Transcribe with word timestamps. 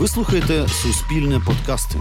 Ви 0.00 0.08
слухаєте 0.08 0.68
Суспільне 0.68 1.40
подкасти. 1.46 1.98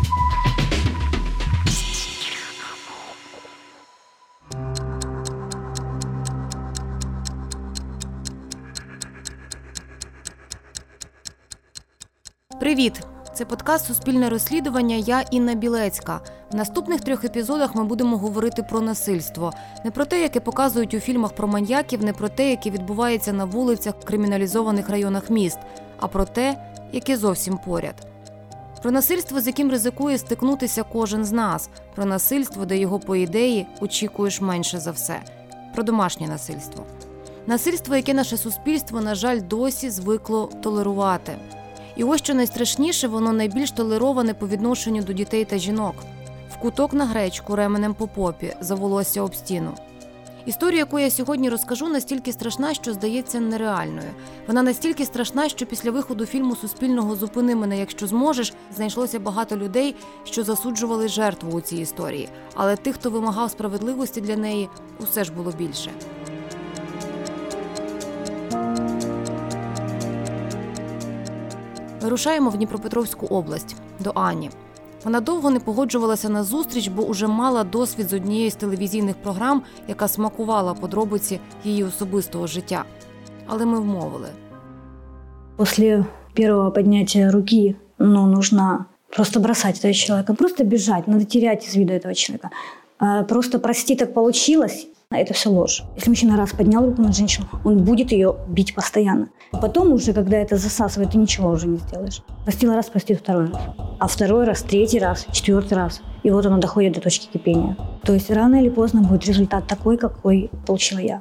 Привіт! 12.59 13.01
Це 13.33 13.45
подкаст 13.45 13.85
Суспільне 13.85 14.29
розслідування. 14.29 14.95
Я 14.95 15.21
Інна 15.21 15.55
Білецька. 15.55 16.21
В 16.51 16.55
наступних 16.55 17.01
трьох 17.01 17.23
епізодах 17.23 17.75
ми 17.75 17.83
будемо 17.83 18.17
говорити 18.17 18.63
про 18.63 18.81
насильство, 18.81 19.53
не 19.85 19.91
про 19.91 20.05
те, 20.05 20.21
яке 20.21 20.39
показують 20.39 20.93
у 20.93 20.99
фільмах 20.99 21.35
про 21.35 21.47
маньяків, 21.47 22.03
не 22.03 22.13
про 22.13 22.29
те, 22.29 22.49
яке 22.49 22.69
відбувається 22.69 23.33
на 23.33 23.45
вулицях 23.45 23.93
в 24.01 24.05
криміналізованих 24.05 24.89
районах 24.89 25.29
міст, 25.29 25.59
а 25.99 26.07
про 26.07 26.25
те, 26.25 26.68
яке 26.91 27.17
зовсім 27.17 27.57
поряд. 27.57 27.95
Про 28.81 28.91
насильство, 28.91 29.41
з 29.41 29.47
яким 29.47 29.71
ризикує 29.71 30.17
стикнутися 30.17 30.83
кожен 30.83 31.25
з 31.25 31.31
нас, 31.31 31.69
про 31.95 32.05
насильство, 32.05 32.65
де 32.65 32.77
його, 32.77 32.99
по 32.99 33.15
ідеї, 33.15 33.67
очікуєш 33.81 34.41
менше 34.41 34.79
за 34.79 34.91
все, 34.91 35.21
про 35.73 35.83
домашнє 35.83 36.27
насильство. 36.27 36.83
Насильство, 37.47 37.95
яке 37.95 38.13
наше 38.13 38.37
суспільство, 38.37 39.01
на 39.01 39.15
жаль, 39.15 39.41
досі 39.41 39.89
звикло 39.89 40.49
толерувати. 40.61 41.35
І 41.95 42.03
ось 42.03 42.19
що 42.19 42.33
найстрашніше, 42.33 43.07
воно 43.07 43.33
найбільш 43.33 43.71
толероване 43.71 44.33
по 44.33 44.47
відношенню 44.47 45.01
до 45.01 45.13
дітей 45.13 45.45
та 45.45 45.57
жінок. 45.57 45.95
В 46.51 46.57
куток 46.57 46.93
на 46.93 47.05
гречку 47.05 47.55
ременем 47.55 47.93
по 47.93 48.07
попі, 48.07 48.55
за 48.61 48.75
волосся 48.75 49.21
об 49.21 49.35
стіну. 49.35 49.73
Історія, 50.45 50.79
яку 50.79 50.99
я 50.99 51.11
сьогодні 51.11 51.49
розкажу, 51.49 51.87
настільки 51.87 52.31
страшна, 52.31 52.73
що 52.73 52.93
здається 52.93 53.39
нереальною. 53.39 54.09
Вона 54.47 54.63
настільки 54.63 55.05
страшна, 55.05 55.49
що 55.49 55.65
після 55.65 55.91
виходу 55.91 56.25
фільму 56.25 56.55
Суспільного 56.55 57.15
Зупини 57.15 57.55
мене, 57.55 57.79
якщо 57.79 58.07
зможеш, 58.07 58.53
знайшлося 58.75 59.19
багато 59.19 59.57
людей, 59.57 59.95
що 60.23 60.43
засуджували 60.43 61.07
жертву 61.07 61.51
у 61.51 61.61
цій 61.61 61.77
історії. 61.77 62.29
Але 62.53 62.75
тих, 62.75 62.95
хто 62.95 63.09
вимагав 63.09 63.51
справедливості 63.51 64.21
для 64.21 64.35
неї, 64.35 64.69
усе 64.99 65.23
ж 65.23 65.33
було 65.33 65.51
більше. 65.51 65.91
Вирушаємо 72.01 72.49
в 72.49 72.57
Дніпропетровську 72.57 73.25
область 73.25 73.75
до 73.99 74.11
Ані. 74.15 74.49
Вона 75.03 75.19
довго 75.19 75.49
не 75.49 75.59
погоджувалася 75.59 76.29
на 76.29 76.43
зустріч, 76.43 76.87
бо 76.87 77.03
уже 77.03 77.27
мала 77.27 77.63
досвід 77.63 78.09
з 78.09 78.13
однієї 78.13 78.49
з 78.49 78.55
телевізійних 78.55 79.15
програм, 79.15 79.61
яка 79.87 80.07
смакувала 80.07 80.73
подробиці 80.73 81.39
її 81.63 81.83
особистого 81.83 82.47
життя. 82.47 82.83
Але 83.47 83.65
ми 83.65 83.79
вмовили. 83.79 84.27
Після 85.57 86.05
першого 86.33 86.71
підняття 86.71 87.31
руки 87.31 87.75
ну, 87.99 88.27
нужно 88.27 88.85
просто 89.09 89.39
бросать 89.39 89.79
этого 89.79 89.93
человека, 89.93 90.33
просто 90.33 90.63
бежать, 90.63 91.07
надо 91.07 91.25
терять 91.25 91.67
из 91.67 91.75
виду 91.75 91.93
этого 91.93 92.13
человека. 92.13 92.49
Просто 93.27 93.59
прости, 93.59 93.95
так 93.95 94.13
получилось, 94.13 94.87
это 95.11 95.33
все 95.33 95.49
ложь. 95.49 95.83
Если 95.95 96.09
мужчина 96.09 96.37
раз 96.37 96.51
поднял 96.51 96.85
руку 96.85 97.01
на 97.01 97.11
женщину, 97.11 97.47
он 97.63 97.83
будет 97.83 98.11
ее 98.11 98.35
бить 98.47 98.75
постоянно. 98.75 99.29
Потом 99.51 99.93
уже, 99.93 100.13
когда 100.13 100.37
это 100.37 100.57
засасывает, 100.57 101.11
ты 101.11 101.17
ничего 101.17 101.49
уже 101.49 101.67
не 101.67 101.77
сделаешь. 101.77 102.21
Простила 102.43 102.75
раз, 102.75 102.89
простит 102.89 103.19
второй 103.19 103.49
раз. 103.49 103.61
А 103.99 104.07
второй 104.07 104.43
раз, 104.45 104.61
третий 104.61 104.99
раз, 104.99 105.25
четвертый 105.31 105.73
раз. 105.73 106.01
И 106.21 106.29
вот 106.29 106.45
оно 106.45 106.59
доходит 106.59 106.93
до 106.93 107.01
точки 107.01 107.27
кипения. 107.31 107.75
То 108.03 108.13
есть 108.13 108.29
рано 108.29 108.61
или 108.61 108.69
поздно 108.69 109.01
будет 109.01 109.25
результат 109.25 109.65
такой, 109.65 109.97
какой 109.97 110.51
получила 110.67 110.99
я. 110.99 111.19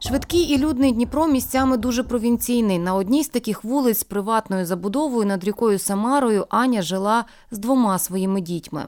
Швидкий 0.00 0.40
і 0.40 0.58
людний 0.58 0.92
Дніпро 0.92 1.26
місцями 1.26 1.76
дуже 1.76 2.02
провінційний. 2.02 2.78
На 2.78 2.94
одній 2.94 3.24
з 3.24 3.28
таких 3.28 3.64
вулиць 3.64 3.98
з 3.98 4.04
приватною 4.04 4.66
забудовою 4.66 5.26
над 5.26 5.44
рікою 5.44 5.78
Самарою 5.78 6.46
Аня 6.48 6.82
жила 6.82 7.24
з 7.50 7.58
двома 7.58 7.98
своїми 7.98 8.40
дітьми. 8.40 8.82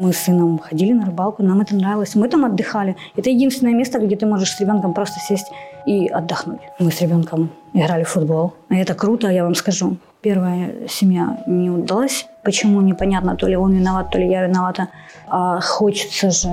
Мы 0.00 0.12
с 0.12 0.28
сыном 0.28 0.58
ходили 0.58 0.92
на 0.92 1.06
рыбалку, 1.06 1.42
нам 1.42 1.60
это 1.60 1.76
нравилось. 1.76 2.16
Мы 2.16 2.28
там 2.28 2.44
отдыхали. 2.44 2.96
Это 3.16 3.30
единственное 3.30 3.74
место, 3.74 4.00
где 4.00 4.16
ты 4.16 4.26
можешь 4.26 4.50
с 4.50 4.60
ребенком 4.60 4.92
просто 4.92 5.20
сесть 5.20 5.52
и 5.86 6.08
отдохнуть. 6.08 6.60
Мы 6.80 6.90
с 6.90 7.00
ребенком 7.00 7.50
играли 7.74 8.02
в 8.02 8.08
футбол. 8.08 8.52
И 8.70 8.74
это 8.74 8.94
круто, 8.94 9.28
я 9.28 9.44
вам 9.44 9.54
скажу. 9.54 9.96
Первая 10.20 10.88
семья 10.88 11.38
не 11.46 11.70
удалась. 11.70 12.26
Почему, 12.42 12.80
непонятно. 12.80 13.36
То 13.36 13.46
ли 13.46 13.56
он 13.56 13.72
виноват, 13.72 14.10
то 14.10 14.18
ли 14.18 14.28
я 14.28 14.46
виновата. 14.46 14.88
А 15.28 15.60
хочется 15.60 16.30
же, 16.30 16.48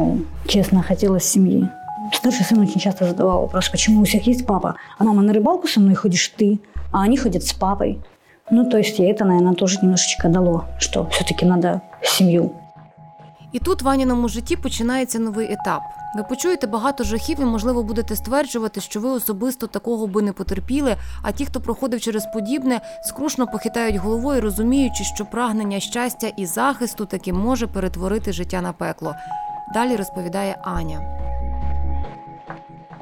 честно, 0.48 0.84
хотелось 0.84 1.24
семьи. 1.24 1.68
Старший 2.14 2.46
сын 2.46 2.60
очень 2.60 2.80
часто 2.80 3.06
задавал 3.06 3.42
вопрос, 3.42 3.70
почему 3.70 4.02
у 4.02 4.04
всех 4.04 4.28
есть 4.28 4.46
папа, 4.46 4.76
а 4.98 5.04
мама 5.04 5.22
на 5.22 5.34
рыбалку 5.34 5.68
со 5.68 5.80
мной 5.80 5.96
ходишь 5.96 6.34
ты, 6.38 6.60
а 6.92 7.04
они 7.04 7.18
ходят 7.18 7.44
с 7.44 7.54
папой. 7.54 8.00
Ну, 8.50 8.70
то 8.70 8.78
есть, 8.78 9.00
и 9.00 9.04
это, 9.04 9.24
наверное, 9.26 9.54
тоже 9.54 9.80
немножечко 9.82 10.28
дало, 10.30 10.66
что 10.80 11.08
все-таки 11.12 11.46
надо 11.46 11.82
семью 12.04 12.52
І 13.52 13.60
тут 13.60 13.82
в 13.82 13.90
Аніному 13.90 14.30
житті 14.30 14.56
починається 14.56 15.20
новий 15.20 15.54
етап. 15.54 15.82
Ви 16.16 16.24
почуєте 16.24 16.68
багато 16.68 17.04
жахів 17.04 17.40
і, 17.42 17.46
можливо, 17.46 17.84
будете 17.84 18.16
стверджувати, 18.16 18.82
що 18.82 19.00
ви 19.00 19.10
особисто 19.10 19.68
такого 19.68 20.08
би 20.08 20.22
не 20.22 20.34
потерпіли. 20.34 20.96
А 21.22 21.32
ті, 21.32 21.46
хто 21.46 21.62
проходив 21.62 22.02
через 22.02 22.26
подібне, 22.34 22.82
скрушно 23.04 23.48
похитають 23.48 23.96
головою, 23.96 24.42
розуміючи, 24.42 25.04
що 25.04 25.26
прагнення 25.26 25.80
щастя 25.80 26.28
і 26.38 26.46
захисту 26.46 27.06
таки 27.06 27.34
може 27.34 27.68
перетворити 27.68 28.34
життя 28.34 28.62
на 28.62 28.74
пекло. 28.74 29.16
Далі 29.74 29.96
розповідає 29.96 30.58
Аня. 30.64 31.00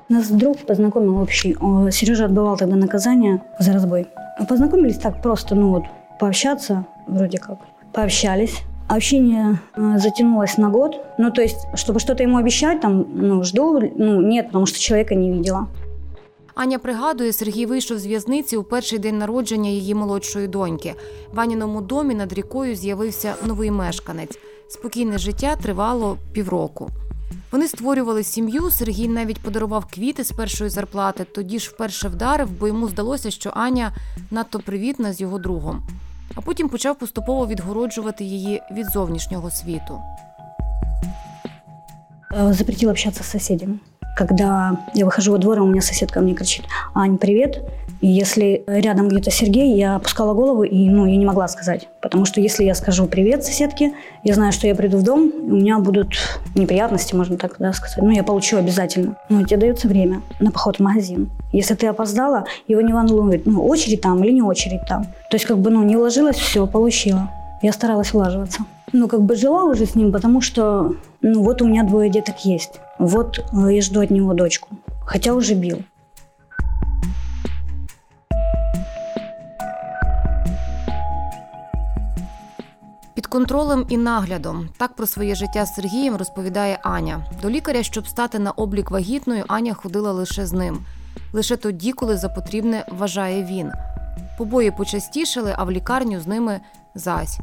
Нас 0.10 0.30
друг 0.30 0.58
познакомил 0.58 1.18
общий. 1.22 1.58
Сережа 1.92 2.26
отбывал 2.26 2.58
тогда 2.58 2.76
наказание 2.76 3.42
за 3.60 3.74
разбой. 3.74 4.08
Познакомились 4.48 4.98
так 4.98 5.22
просто, 5.22 5.56
ну 5.56 5.70
вот, 5.70 5.84
пообщаться, 6.20 6.86
вроде 7.08 7.38
как. 7.38 7.58
Пообщались. 7.94 8.64
Общение 8.88 9.60
э, 9.76 10.00
затянулось 10.00 10.58
на 10.58 10.70
год. 10.70 10.96
Ну, 11.20 11.32
то 11.32 11.42
есть, 11.42 11.68
чтобы 11.76 12.00
что-то 12.00 12.24
ему 12.24 12.38
обещать, 12.38 12.82
там, 12.82 13.06
ну, 13.14 13.44
жду, 13.44 13.80
ну, 13.96 14.22
нет, 14.22 14.48
потому 14.48 14.66
что 14.66 14.80
человека 14.80 15.16
не 15.16 15.32
видела. 15.32 15.68
Аня 16.56 16.80
пригадує, 16.80 17.34
Сергій 17.34 17.66
вийшов 17.66 18.00
з 18.00 18.06
в'язниці 18.06 18.58
у 18.58 18.64
перший 18.64 19.00
день 19.00 19.18
народження 19.18 19.70
її 19.70 19.96
молодшої 19.96 20.48
доньки. 20.48 20.96
В 21.34 21.40
Аніному 21.40 21.82
домі 21.82 22.16
над 22.16 22.34
рікою 22.34 22.76
з'явився 22.76 23.34
новий 23.46 23.72
мешканець. 23.72 24.40
Спокійне 24.70 25.18
життя 25.18 25.56
тривало 25.56 26.18
півроку. 26.34 26.90
Вони 27.55 27.69
створювали 27.69 28.25
сім'ю. 28.25 28.71
Сергій 28.71 29.09
навіть 29.09 29.43
подарував 29.43 29.85
квіти 29.85 30.25
з 30.25 30.33
першої 30.33 30.71
зарплати. 30.71 31.25
Тоді 31.25 31.59
ж 31.59 31.71
вперше 31.71 32.09
вдарив, 32.09 32.51
бо 32.61 32.67
йому 32.67 32.89
здалося, 32.89 33.31
що 33.31 33.53
Аня 33.55 33.93
надто 34.31 34.61
привітна 34.61 35.13
з 35.13 35.21
його 35.21 35.39
другом 35.39 35.83
а 36.35 36.41
потім 36.41 36.69
почав 36.69 36.99
поступово 36.99 37.47
відгороджувати 37.47 38.25
її 38.25 38.63
від 38.73 38.87
зовнішнього 38.87 39.51
світу. 39.51 40.01
Э, 42.37 42.53
запретил 42.53 42.91
общаться 42.91 43.23
с 43.23 43.31
соседями. 43.31 43.79
Когда 44.19 44.77
я 44.95 45.05
выхожу 45.05 45.33
во 45.33 45.39
двор, 45.39 45.61
у 45.61 45.67
меня 45.67 45.83
соседка 45.83 46.21
мне 46.21 46.35
кричит, 46.35 46.65
Ань, 46.95 47.19
привет. 47.19 47.61
И 48.05 48.07
если 48.07 48.65
рядом 48.67 49.09
где-то 49.09 49.31
Сергей, 49.31 49.79
я 49.79 49.97
опускала 49.97 50.35
голову 50.35 50.63
и 50.63 50.91
ну, 50.91 51.07
я 51.07 51.17
не 51.17 51.25
могла 51.25 51.49
сказать. 51.49 51.89
Потому 52.03 52.27
что 52.27 52.39
если 52.39 52.63
я 52.63 52.75
скажу 52.75 53.07
привет 53.07 53.47
соседке, 53.47 53.95
я 54.23 54.35
знаю, 54.35 54.53
что 54.53 54.67
я 54.67 54.75
приду 54.75 54.99
в 54.99 55.03
дом, 55.03 55.33
у 55.35 55.55
меня 55.55 55.79
будут 55.79 56.09
неприятности, 56.55 57.15
можно 57.15 57.39
так 57.39 57.57
да, 57.59 57.73
сказать. 57.73 57.97
Ну, 57.97 58.11
я 58.11 58.23
получу 58.23 58.59
обязательно. 58.59 59.17
Ну, 59.31 59.43
тебе 59.47 59.57
дается 59.57 59.89
время 59.89 60.21
на 60.39 60.51
поход 60.51 60.77
в 60.77 60.81
магазин. 60.81 61.31
Если 61.51 61.73
ты 61.77 61.87
опоздала, 61.87 62.45
его 62.69 62.83
не 62.83 62.93
волнует, 62.93 63.47
ну, 63.47 63.65
очередь 63.67 64.03
там 64.03 64.23
или 64.23 64.33
не 64.33 64.43
очередь 64.43 64.85
там. 64.87 65.05
То 65.31 65.37
есть, 65.37 65.47
как 65.47 65.57
бы, 65.57 65.71
ну, 65.71 65.83
не 65.83 65.97
вложилась, 65.97 66.37
все, 66.37 66.67
получила. 66.67 67.31
Я 67.63 67.73
старалась 67.73 68.13
влаживаться. 68.13 68.67
Ну, 68.93 69.09
как 69.09 69.23
бы 69.23 69.35
жила 69.35 69.65
уже 69.65 69.87
с 69.87 69.95
ним, 69.95 70.13
потому 70.13 70.43
что, 70.43 70.95
ну, 71.23 71.43
вот 71.43 71.63
у 71.63 71.67
меня 71.67 71.85
двое 71.85 72.11
деток 72.11 72.45
есть. 72.45 72.81
Вот 72.99 73.39
э, 73.39 73.75
я 73.77 73.81
жду 73.81 74.03
от 74.03 74.11
него 74.11 74.35
дочку. 74.35 74.69
Хотя 75.07 75.33
уже 75.33 75.55
бил. 75.55 75.79
Контролем 83.35 83.87
і 83.89 83.97
наглядом 83.97 84.69
так 84.77 84.97
про 84.97 85.07
своє 85.07 85.35
життя 85.35 85.67
з 85.67 85.75
Сергієм 85.75 86.17
розповідає 86.17 86.79
Аня. 86.83 87.27
До 87.43 87.51
лікаря, 87.51 87.83
щоб 87.83 88.07
стати 88.07 88.39
на 88.39 88.51
облік 88.51 88.91
вагітною, 88.91 89.45
Аня 89.49 89.75
ходила 89.75 90.13
лише 90.13 90.47
з 90.47 90.53
ним. 90.53 90.79
Лише 91.33 91.57
тоді, 91.57 91.93
коли 91.93 92.17
за 92.17 92.29
потрібне 92.29 92.87
вважає 92.99 93.45
він. 93.45 93.73
Побої 94.39 94.71
почастішали, 94.71 95.55
а 95.59 95.65
в 95.65 95.71
лікарню 95.71 96.21
з 96.21 96.27
ними 96.27 96.61
зась. 96.95 97.41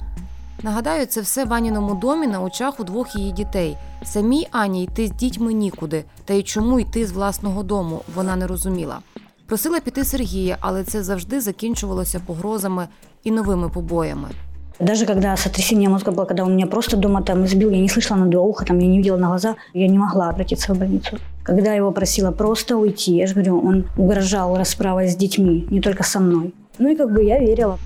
Нагадаю, 0.64 1.06
це 1.06 1.22
все 1.22 1.46
в 1.46 1.54
Аніному 1.54 1.96
домі 1.96 2.28
на 2.28 2.42
очах 2.42 2.80
у 2.80 2.84
двох 2.84 3.16
її 3.16 3.32
дітей. 3.32 3.78
Самій 4.04 4.48
Ані 4.52 4.84
йти 4.84 5.08
з 5.08 5.12
дітьми 5.12 5.54
нікуди, 5.54 6.04
та 6.26 6.34
й 6.34 6.44
чому 6.44 6.80
йти 6.80 7.06
з 7.06 7.12
власного 7.12 7.64
дому, 7.64 8.02
вона 8.16 8.36
не 8.36 8.48
розуміла. 8.48 9.00
Просила 9.48 9.80
піти 9.80 10.06
Сергія, 10.06 10.58
але 10.62 10.84
це 10.84 11.04
завжди 11.04 11.42
закінчувалося 11.42 12.22
погрозами 12.26 12.88
і 13.24 13.32
новими 13.32 13.70
побоями. 13.70 14.30
Даже 14.81 15.07
когда 15.07 15.37
сотрясение 15.37 15.89
мозга 15.89 16.13
было, 16.13 16.27
когда 16.27 16.45
он 16.45 16.55
меня 16.55 16.67
просто 16.67 16.97
дома 16.97 17.23
там 17.23 17.45
избил, 17.45 17.71
я 17.71 17.81
не 17.81 17.89
слышала 17.89 18.19
на 18.19 18.27
два 18.27 18.43
уха, 18.43 18.65
там, 18.67 18.79
я 18.79 18.87
не 18.87 18.99
видела 18.99 19.17
на 19.17 19.29
глаза, 19.29 19.57
я 19.75 19.89
не 19.89 19.99
могла 19.99 20.29
обратиться 20.29 20.75
в 20.75 20.79
больницу. 20.79 21.19
Когда 21.43 21.71
я 21.71 21.77
его 21.77 21.93
просила 21.93 22.31
просто 22.31 22.77
уйти, 22.77 23.17
я 23.17 23.27
же 23.27 23.35
говорю, 23.35 23.67
он 23.67 23.85
угрожал 23.97 24.57
расправой 24.57 25.09
с 25.09 25.17
детьми, 25.17 25.67
не 25.71 25.81
только 25.81 26.03
со 26.03 26.21
мной. 26.21 26.53
Ну 26.79 26.91
и 26.91 26.97
как 26.97 27.11
бы 27.11 27.25
я 27.25 27.39
верила. 27.39 27.79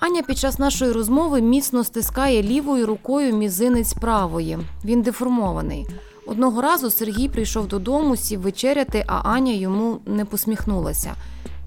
Аня 0.00 0.22
під 0.22 0.38
час 0.38 0.58
нашої 0.58 0.92
розмови 0.92 1.40
міцно 1.40 1.84
стискає 1.84 2.42
лівою 2.42 2.86
рукою 2.86 3.36
мізинець 3.36 3.92
правої. 3.92 4.58
Він 4.84 5.02
деформований. 5.02 5.86
Одного 6.26 6.62
разу 6.62 6.90
Сергій 6.90 7.28
прийшов 7.28 7.68
додому, 7.68 8.16
сів 8.16 8.40
вечеряти, 8.40 9.04
а 9.06 9.14
Аня 9.14 9.52
йому 9.52 9.98
не 10.06 10.24
посміхнулася. 10.24 11.14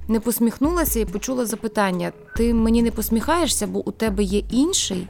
Не 0.09 0.21
посміхнулася 0.21 1.01
і 1.01 1.05
почула 1.05 1.47
запитання: 1.47 2.13
Ти 2.37 2.55
мені 2.55 2.83
не 2.83 2.91
посміхаєшся, 2.91 3.67
бо 3.67 3.89
у 3.89 3.91
тебе 3.91 4.23
є 4.23 4.43
інший? 4.51 5.09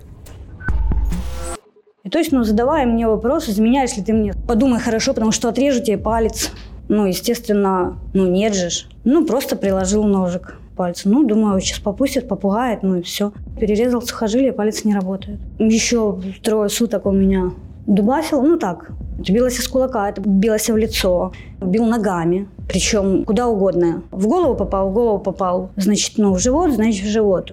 И 2.06 2.08
то 2.08 2.20
есть, 2.20 2.30
ну, 2.32 2.44
задавая 2.44 2.86
мне 2.86 3.08
вопрос, 3.08 3.48
изменяешь 3.48 3.96
ли 3.96 4.02
ты 4.04 4.12
мне, 4.12 4.32
подумай 4.46 4.80
хорошо, 4.80 5.12
потому 5.12 5.32
что 5.32 5.48
отрежу 5.48 5.82
тебе 5.82 5.98
палец. 5.98 6.52
Ну, 6.88 7.08
естественно, 7.08 7.98
ну, 8.14 8.28
нет 8.28 8.54
же. 8.54 8.70
Ну, 9.04 9.26
просто 9.26 9.56
приложил 9.56 10.04
ножик 10.04 10.56
пальцу. 10.76 11.08
Ну, 11.08 11.24
думаю, 11.24 11.60
сейчас 11.60 11.80
попустит, 11.80 12.28
попугает, 12.28 12.84
ну 12.84 12.96
и 12.98 13.02
все. 13.02 13.32
Перерезал 13.58 14.02
сухожилие, 14.02 14.52
палец 14.52 14.84
не 14.84 14.94
работает. 14.94 15.40
Еще 15.58 16.20
трое 16.44 16.68
суток 16.68 17.06
он 17.06 17.18
меня 17.18 17.50
дубасил, 17.86 18.42
ну 18.42 18.56
так, 18.56 18.90
билась 19.18 19.58
из 19.58 19.68
кулака, 19.68 20.08
это 20.08 20.20
билась 20.20 20.68
в 20.68 20.76
лицо, 20.76 21.32
бил 21.60 21.86
ногами, 21.86 22.48
причем 22.68 23.24
куда 23.24 23.46
угодно. 23.46 24.02
В 24.10 24.26
голову 24.26 24.54
попал, 24.54 24.90
в 24.90 24.92
голову 24.92 25.18
попал, 25.18 25.70
значит, 25.76 26.18
ну, 26.18 26.34
в 26.34 26.38
живот, 26.38 26.72
значит, 26.72 27.04
в 27.04 27.08
живот. 27.08 27.52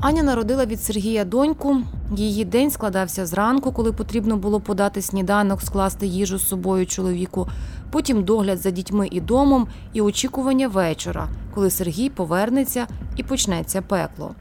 Аня 0.00 0.22
народила 0.22 0.66
від 0.66 0.82
Сергія 0.82 1.24
доньку. 1.24 1.76
Її 2.16 2.44
день 2.44 2.70
складався 2.70 3.26
зранку, 3.26 3.72
коли 3.72 3.92
потрібно 3.92 4.36
було 4.36 4.60
подати 4.60 5.02
сніданок, 5.02 5.62
скласти 5.62 6.06
їжу 6.06 6.38
з 6.38 6.48
собою 6.48 6.86
чоловіку. 6.86 7.48
Потім 7.90 8.24
догляд 8.24 8.58
за 8.58 8.70
дітьми 8.70 9.08
і 9.10 9.20
домом, 9.20 9.66
і 9.92 10.00
очікування 10.00 10.68
вечора, 10.68 11.28
коли 11.54 11.70
Сергій 11.70 12.10
повернеться 12.10 12.86
і 13.16 13.22
почнеться 13.22 13.82
пекло. 13.82 14.34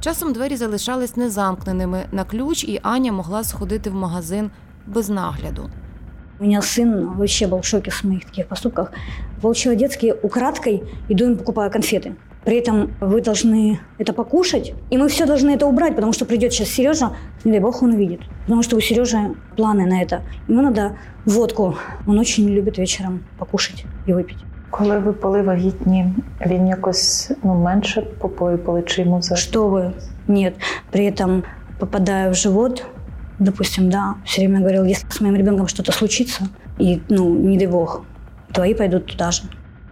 Часом 0.00 0.32
двері 0.32 0.56
залишались 0.56 1.16
незамкненими 1.16 2.06
на 2.12 2.24
ключ, 2.24 2.64
і 2.64 2.80
Аня 2.82 3.12
могла 3.12 3.44
сходити 3.44 3.90
в 3.90 3.94
магазин 3.94 4.50
без 4.86 5.08
нагляду. 5.08 5.70
У 6.38 6.44
меня 6.44 6.60
сын 6.60 7.16
вообще 7.16 7.46
был 7.46 7.60
в 7.60 7.64
шоке 7.64 7.90
с 7.90 8.04
моих 8.04 8.24
таких 8.24 8.46
поступках. 8.46 8.92
Получила 9.40 9.74
детские 9.74 10.14
украдкой, 10.14 10.82
иду 11.08 11.24
им 11.24 11.36
покупаю 11.36 11.70
конфеты. 11.70 12.14
При 12.44 12.58
этом 12.58 12.94
вы 13.00 13.22
должны 13.22 13.80
это 13.98 14.12
покушать, 14.12 14.74
и 14.90 14.98
мы 14.98 15.08
все 15.08 15.26
должны 15.26 15.50
это 15.50 15.66
убрать, 15.66 15.96
потому 15.96 16.12
что 16.12 16.24
придет 16.26 16.52
сейчас 16.52 16.68
Сережа, 16.68 17.10
не 17.44 17.52
дай 17.52 17.60
бог 17.60 17.82
он 17.82 17.94
увидит. 17.94 18.20
Потому 18.42 18.62
что 18.62 18.76
у 18.76 18.80
Сережи 18.80 19.34
планы 19.56 19.86
на 19.86 20.02
это. 20.02 20.22
Ему 20.48 20.62
надо 20.62 20.96
водку. 21.24 21.76
Он 22.06 22.18
очень 22.18 22.48
любит 22.48 22.78
вечером 22.78 23.24
покушать 23.38 23.84
и 24.06 24.12
выпить. 24.12 24.38
Коли 24.70 24.98
ви 24.98 25.12
були 25.12 25.42
вагітні, 25.42 26.14
він 26.46 26.66
якось 26.66 27.30
ну, 27.42 27.54
менше 27.54 28.02
попою 28.02 28.58
пили, 28.58 28.82
чи 28.82 29.02
йому 29.02 29.22
за 29.22 29.34
Что 29.34 29.68
вы? 29.68 29.92
Нет. 30.28 30.54
При 30.90 31.10
этом, 31.10 31.42
попадая 31.78 32.30
в 32.30 32.34
живот, 32.34 32.84
допустим, 33.38 33.90
да, 33.90 34.14
все 34.24 34.40
время 34.40 34.60
говорил, 34.60 34.84
если 34.84 35.06
с 35.08 35.20
моим 35.20 35.36
ребенком 35.36 35.68
что-то 35.68 35.92
случится, 35.92 36.48
и, 36.78 37.00
ну, 37.08 37.34
не 37.34 37.58
дай 37.58 37.66
бог, 37.66 38.04
твои 38.52 38.74
пойдут 38.74 39.06
туда 39.06 39.30
же. 39.30 39.42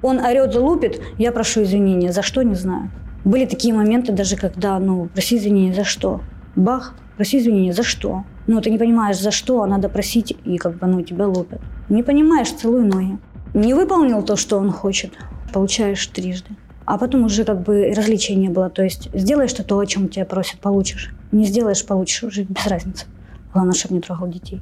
Он 0.03 0.19
орет, 0.19 0.55
лупит, 0.55 1.01
я 1.19 1.33
прошу 1.33 1.63
извинения. 1.63 2.13
За 2.13 2.23
что, 2.23 2.43
не 2.43 2.55
знаю. 2.55 2.91
Были 3.25 3.47
такие 3.47 3.73
моменты 3.73 4.13
даже, 4.13 4.37
когда, 4.37 4.79
ну, 4.79 5.07
проси 5.07 5.39
извинения 5.39 5.75
за 5.75 5.85
что? 5.85 6.21
Бах, 6.57 6.95
проси 7.17 7.39
извинения 7.39 7.73
за 7.73 7.83
что? 7.83 8.25
Ну, 8.47 8.61
ты 8.61 8.71
не 8.71 8.79
понимаешь, 8.79 9.19
за 9.19 9.31
что, 9.31 9.63
а 9.63 9.67
надо 9.67 9.89
просить, 9.89 10.37
и 10.45 10.59
как 10.59 10.77
бы, 10.77 10.87
ну, 10.87 11.01
тебя 11.01 11.27
лупят. 11.27 11.61
Не 11.89 12.03
понимаешь, 12.03 12.53
целуй 12.53 12.85
ноги. 12.85 13.19
Не 13.59 13.75
выполнил 13.75 14.23
то, 14.23 14.37
что 14.37 14.59
он 14.59 14.73
хочет, 14.73 15.13
получаешь 15.53 16.07
трижды. 16.07 16.51
А 16.85 16.99
потом 16.99 17.25
уже 17.25 17.45
как 17.45 17.63
бы 17.63 17.95
различия 17.95 18.35
не 18.35 18.49
было. 18.49 18.69
То 18.69 18.83
есть 18.83 19.09
сделаешь 19.15 19.53
ты 19.53 19.63
то, 19.63 19.79
о 19.79 19.87
чем 19.87 20.09
тебя 20.09 20.25
просят, 20.25 20.61
получишь. 20.61 21.15
Не 21.33 21.47
сделаешь, 21.47 21.87
получишь, 21.87 22.25
уже 22.25 22.43
без 22.43 22.67
разницы. 22.67 23.07
Главное, 23.53 23.75
чтобы 23.75 23.95
не 23.95 24.01
трогал 24.01 24.29
детей. 24.29 24.61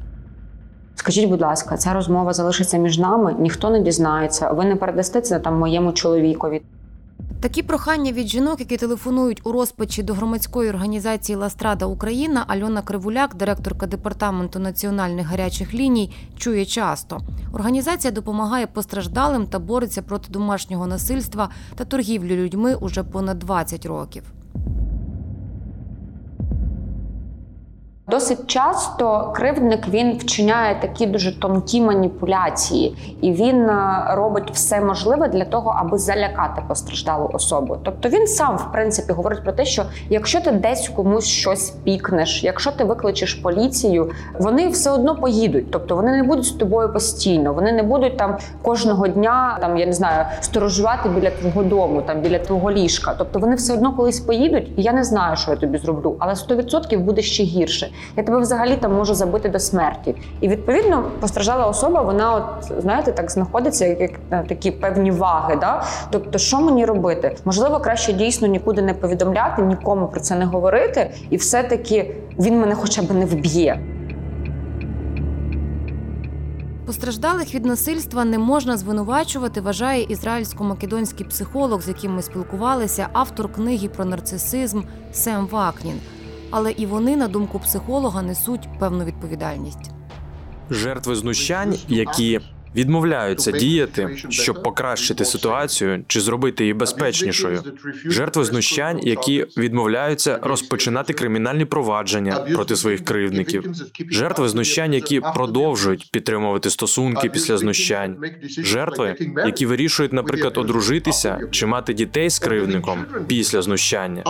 Скажіть, 0.95 1.29
будь 1.29 1.41
ласка, 1.41 1.77
ця 1.77 1.93
розмова 1.93 2.33
залишиться 2.33 2.79
між 2.79 2.99
нами, 2.99 3.37
ніхто 3.39 3.71
не 3.71 3.81
дізнається. 3.81 4.51
Ви 4.51 4.65
не 4.65 4.77
передасте 4.77 5.21
це 5.21 5.39
там 5.39 5.59
моєму 5.59 5.93
чоловікові. 5.93 6.63
Такі 7.40 7.64
прохання 7.64 8.12
від 8.12 8.28
жінок, 8.28 8.60
які 8.60 8.78
телефонують 8.78 9.42
у 9.44 9.52
розпачі 9.52 10.04
до 10.04 10.14
громадської 10.14 10.70
організації 10.70 11.36
Ластрада 11.36 11.86
Україна, 11.86 12.44
Альона 12.48 12.82
Кривуляк, 12.82 13.36
директорка 13.36 13.88
департаменту 13.88 14.60
національних 14.60 15.28
гарячих 15.28 15.74
ліній, 15.74 16.16
чує 16.38 16.66
часто. 16.66 17.22
Організація 17.54 18.12
допомагає 18.12 18.68
постраждалим 18.68 19.48
та 19.48 19.60
бореться 19.60 20.02
проти 20.02 20.32
домашнього 20.32 20.88
насильства 20.88 21.50
та 21.76 21.86
торгівлі 21.86 22.36
людьми 22.36 22.76
уже 22.76 23.04
понад 23.04 23.40
20 23.40 23.86
років. 23.86 24.24
Досить 28.10 28.48
часто 28.48 29.32
кривдник 29.36 29.88
він 29.88 30.18
вчиняє 30.18 30.76
такі 30.82 31.06
дуже 31.06 31.40
тонкі 31.40 31.82
маніпуляції, 31.82 33.16
і 33.22 33.32
він 33.32 33.70
е, 33.70 34.04
робить 34.10 34.52
все 34.52 34.82
можливе 34.82 35.28
для 35.28 35.46
того, 35.46 35.76
аби 35.78 35.98
залякати 35.98 36.62
постраждалу 36.68 37.30
особу. 37.34 37.78
Тобто 37.84 38.10
він 38.10 38.28
сам, 38.28 38.58
в 38.58 38.72
принципі, 38.72 39.14
говорить 39.14 39.44
про 39.44 39.52
те, 39.52 39.66
що 39.66 39.84
якщо 40.10 40.42
ти 40.42 40.52
десь 40.52 40.90
комусь 40.90 41.26
щось 41.26 41.70
пікнеш, 41.70 42.44
якщо 42.44 42.72
ти 42.72 42.84
викличеш 42.84 43.34
поліцію, 43.34 44.12
вони 44.40 44.68
все 44.68 44.92
одно 44.92 45.16
поїдуть. 45.16 45.72
Тобто 45.72 45.96
вони 45.96 46.12
не 46.12 46.24
будуть 46.24 46.46
з 46.46 46.52
тобою 46.52 46.94
постійно, 46.94 47.54
вони 47.54 47.72
не 47.72 47.84
будуть 47.84 48.18
там 48.18 48.38
кожного 48.62 49.08
дня, 49.08 49.58
там 49.62 49.78
я 49.78 49.86
не 49.86 49.94
знаю, 49.94 50.26
сторожувати 50.42 51.10
біля 51.10 51.30
твого 51.30 51.64
дому, 51.64 52.02
там 52.02 52.22
біля 52.22 52.40
твого 52.40 52.72
ліжка. 52.72 53.16
Тобто 53.18 53.40
вони 53.40 53.56
все 53.56 53.74
одно 53.74 53.94
колись 53.94 54.20
поїдуть, 54.20 54.68
і 54.78 54.82
я 54.82 54.94
не 54.94 55.04
знаю, 55.04 55.36
що 55.36 55.52
я 55.52 55.58
тобі 55.58 55.78
зроблю, 55.78 56.16
але 56.20 56.34
100% 56.34 57.00
буде 57.00 57.22
ще 57.22 57.44
гірше 57.44 57.92
я 58.18 58.24
тебе 58.24 58.40
взагалі 58.40 58.76
там 58.76 58.96
можу 58.96 59.14
забити 59.14 59.50
до 59.50 59.60
смерті. 59.60 60.16
І 60.42 60.48
відповідно 60.48 61.04
постраждала 61.20 61.66
особа, 61.66 62.02
вона, 62.02 62.36
от 62.36 62.82
знаєте, 62.82 63.12
так 63.12 63.32
знаходиться, 63.32 63.86
як, 63.86 64.12
на 64.32 64.44
такі 64.44 64.72
певні 64.72 65.12
ваги. 65.12 65.56
Да? 65.56 65.84
Тобто, 66.10 66.40
що 66.40 66.62
мені 66.62 66.86
робити? 66.86 67.36
Можливо, 67.46 67.80
краще 67.80 68.14
дійсно 68.14 68.48
нікуди 68.48 68.82
не 68.82 68.94
повідомляти, 68.94 69.62
нікому 69.62 70.08
про 70.08 70.20
це 70.20 70.36
не 70.36 70.46
говорити, 70.46 71.12
і 71.30 71.38
все-таки 71.38 72.16
він 72.40 72.60
мене 72.60 72.76
хоча 72.76 73.02
б 73.02 73.12
не 73.12 73.26
вб'є. 73.26 73.80
Постраждалих 76.88 77.56
від 77.56 77.66
насильства 77.66 78.26
не 78.26 78.38
можна 78.38 78.78
звинувачувати, 78.78 79.62
вважає 79.62 80.04
ізраїльсько-македонський 80.04 81.28
психолог, 81.28 81.82
з 81.82 81.88
яким 81.88 82.16
ми 82.16 82.22
спілкувалися, 82.22 83.08
автор 83.14 83.54
книги 83.54 83.88
про 83.88 84.06
нарцисизм 84.06 84.82
Сем 85.12 85.48
Вакнін. 85.48 86.00
Але 86.52 86.72
і 86.72 86.86
вони, 86.86 87.16
на 87.16 87.28
думку 87.28 87.60
психолога, 87.60 88.22
несуть 88.22 88.68
певну 88.80 89.06
відповідальність. 89.06 89.92
жертви 90.70 91.16
знущань, 91.16 91.76
які 91.88 92.40
відмовляються 92.76 93.52
діяти, 93.52 94.18
щоб 94.30 94.64
покращити 94.64 95.26
ситуацію 95.26 96.04
чи 96.08 96.22
зробити 96.22 96.64
її 96.64 96.74
безпечнішою. 96.74 97.64
Жертви 98.06 98.44
знущань, 98.44 99.00
які 99.04 99.46
відмовляються 99.58 100.40
розпочинати 100.42 101.14
кримінальні 101.14 101.66
провадження 101.66 102.36
проти 102.36 102.76
своїх 102.76 103.06
кривдників. 103.06 103.72
Жертви 104.12 104.50
знущань, 104.50 104.94
які 104.94 105.20
продовжують 105.20 106.12
підтримувати 106.12 106.70
стосунки 106.70 107.30
після 107.30 107.58
знущань. 107.58 108.18
Жертви, 108.58 109.16
які 109.46 109.66
вирішують, 109.66 110.14
наприклад, 110.14 110.58
одружитися 110.58 111.40
чи 111.52 111.66
мати 111.66 111.94
дітей 111.94 112.30
з 112.30 112.40
кривдником 112.40 113.06
після 113.28 113.62
знущання. 113.62 114.24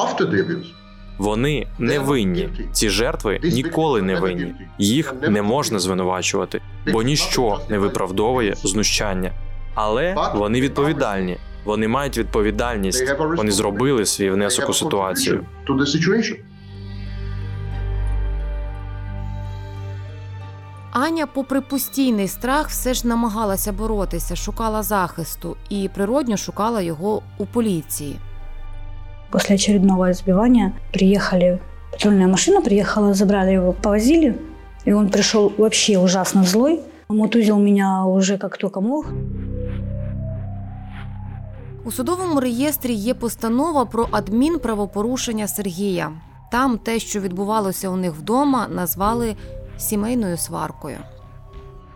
Вони 1.18 1.68
не 1.80 2.00
винні. 2.00 2.50
Ці 2.72 2.90
жертви 2.90 3.40
ніколи 3.44 4.02
не 4.02 4.20
винні. 4.20 4.56
Їх 4.78 5.14
не 5.22 5.42
можна 5.42 5.80
звинувачувати, 5.80 6.62
бо 6.92 7.04
ніщо 7.04 7.60
не 7.70 7.78
виправдовує 7.78 8.54
знущання. 8.64 9.32
Але 9.76 10.16
вони 10.36 10.62
відповідальні. 10.62 11.38
Вони 11.66 11.88
мають 11.88 12.18
відповідальність. 12.18 13.14
Вони 13.38 13.52
зробили 13.52 14.06
свій 14.06 14.30
внесок 14.30 14.70
у 14.70 14.74
ситуацію. 14.74 15.46
Аня, 20.92 21.28
попри 21.28 21.62
постійний 21.62 22.28
страх, 22.28 22.70
все 22.70 22.94
ж 22.94 23.08
намагалася 23.08 23.72
боротися, 23.72 24.36
шукала 24.36 24.84
захисту 24.84 25.58
і 25.70 25.90
природньо 25.94 26.38
шукала 26.38 26.82
його 26.82 27.22
у 27.38 27.46
поліції. 27.46 28.16
После 29.32 29.56
очередного 29.56 30.12
избивания 30.12 30.74
приехали, 30.94 31.60
патрульная 31.92 32.28
машина 32.28 32.62
приехала, 32.62 33.14
забрали 33.14 33.54
его, 33.54 33.74
повозили. 33.74 34.38
И 34.86 34.94
он 34.94 35.10
пришел 35.10 35.52
вообще 35.58 35.98
ужасно 35.98 36.44
злой. 36.44 36.80
Он 37.10 37.18
мутузил 37.18 37.58
меня 37.58 38.06
уже 38.06 38.38
как 38.38 38.58
только 38.58 38.82
мог. 38.82 39.06
У 41.86 41.92
судовому 41.92 42.40
реєстрі 42.40 42.94
є 42.94 43.14
постанова 43.14 43.86
про 43.86 44.08
адмінправопорушення 44.12 45.48
Сергія. 45.48 46.12
Там 46.52 46.78
те, 46.78 47.00
що 47.00 47.20
відбувалося 47.20 47.90
у 47.90 47.96
них 47.98 48.12
вдома, 48.12 48.68
назвали 48.70 49.36
сімейною 49.78 50.38
сваркою. 50.38 50.98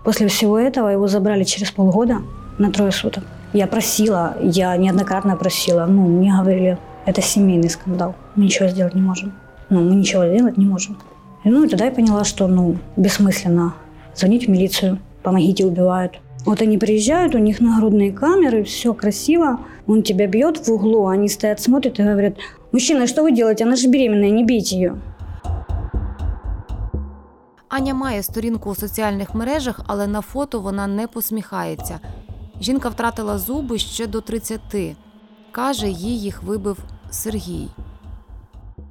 После 0.03 0.27
всего 0.27 0.59
этого 0.59 0.87
его 0.87 1.07
забрали 1.07 1.43
через 1.43 1.71
полгода 1.71 2.21
на 2.57 2.71
трое 2.71 2.91
суток. 2.91 3.23
Я 3.53 3.67
просила, 3.67 4.35
я 4.41 4.77
неоднократно 4.77 5.35
просила. 5.35 5.85
Ну, 5.85 6.01
мне 6.07 6.31
говорили, 6.31 6.77
это 7.04 7.22
семейный 7.22 7.70
скандал. 7.70 8.14
Мы 8.34 8.44
ничего 8.44 8.68
сделать 8.68 8.94
не 8.94 9.02
можем. 9.02 9.32
Ну, 9.70 9.80
мы 9.80 9.94
ничего 9.94 10.26
сделать 10.26 10.56
не 10.56 10.66
можем. 10.66 10.98
И, 11.44 11.48
ну, 11.48 11.64
и 11.64 11.68
тогда 11.68 11.86
я 11.86 11.90
поняла, 11.90 12.24
что, 12.24 12.46
ну, 12.46 12.76
бессмысленно 12.96 13.74
звонить 14.14 14.46
в 14.46 14.50
милицию, 14.50 14.98
помогите, 15.22 15.64
убивают. 15.64 16.20
Вот 16.44 16.62
они 16.62 16.78
приезжают, 16.78 17.34
у 17.34 17.38
них 17.38 17.60
нагрудные 17.60 18.12
камеры, 18.12 18.62
все 18.62 18.94
красиво. 18.94 19.58
Он 19.86 20.02
тебя 20.02 20.26
бьет 20.26 20.66
в 20.66 20.72
углу, 20.72 21.06
они 21.08 21.28
стоят, 21.28 21.60
смотрят 21.60 21.98
и 21.98 22.02
говорят, 22.02 22.34
мужчина, 22.72 23.06
что 23.06 23.22
вы 23.22 23.32
делаете? 23.32 23.64
Она 23.64 23.76
же 23.76 23.88
беременная, 23.88 24.30
не 24.30 24.44
бейте 24.44 24.76
ее. 24.76 24.96
Аня 27.68 27.94
має 27.94 28.22
сторінку 28.22 28.70
у 28.70 28.74
соціальних 28.74 29.34
мережах, 29.34 29.80
але 29.86 30.06
на 30.06 30.20
фото 30.20 30.60
вона 30.60 30.86
не 30.86 31.06
посміхається. 31.06 32.00
Жінка 32.60 32.88
втратила 32.88 33.38
зуби 33.38 33.78
ще 33.78 34.06
до 34.06 34.20
30. 34.20 34.60
Каже, 35.52 35.88
їй 35.88 36.20
їх 36.20 36.42
вибив 36.42 36.78
Сергій. 37.10 37.68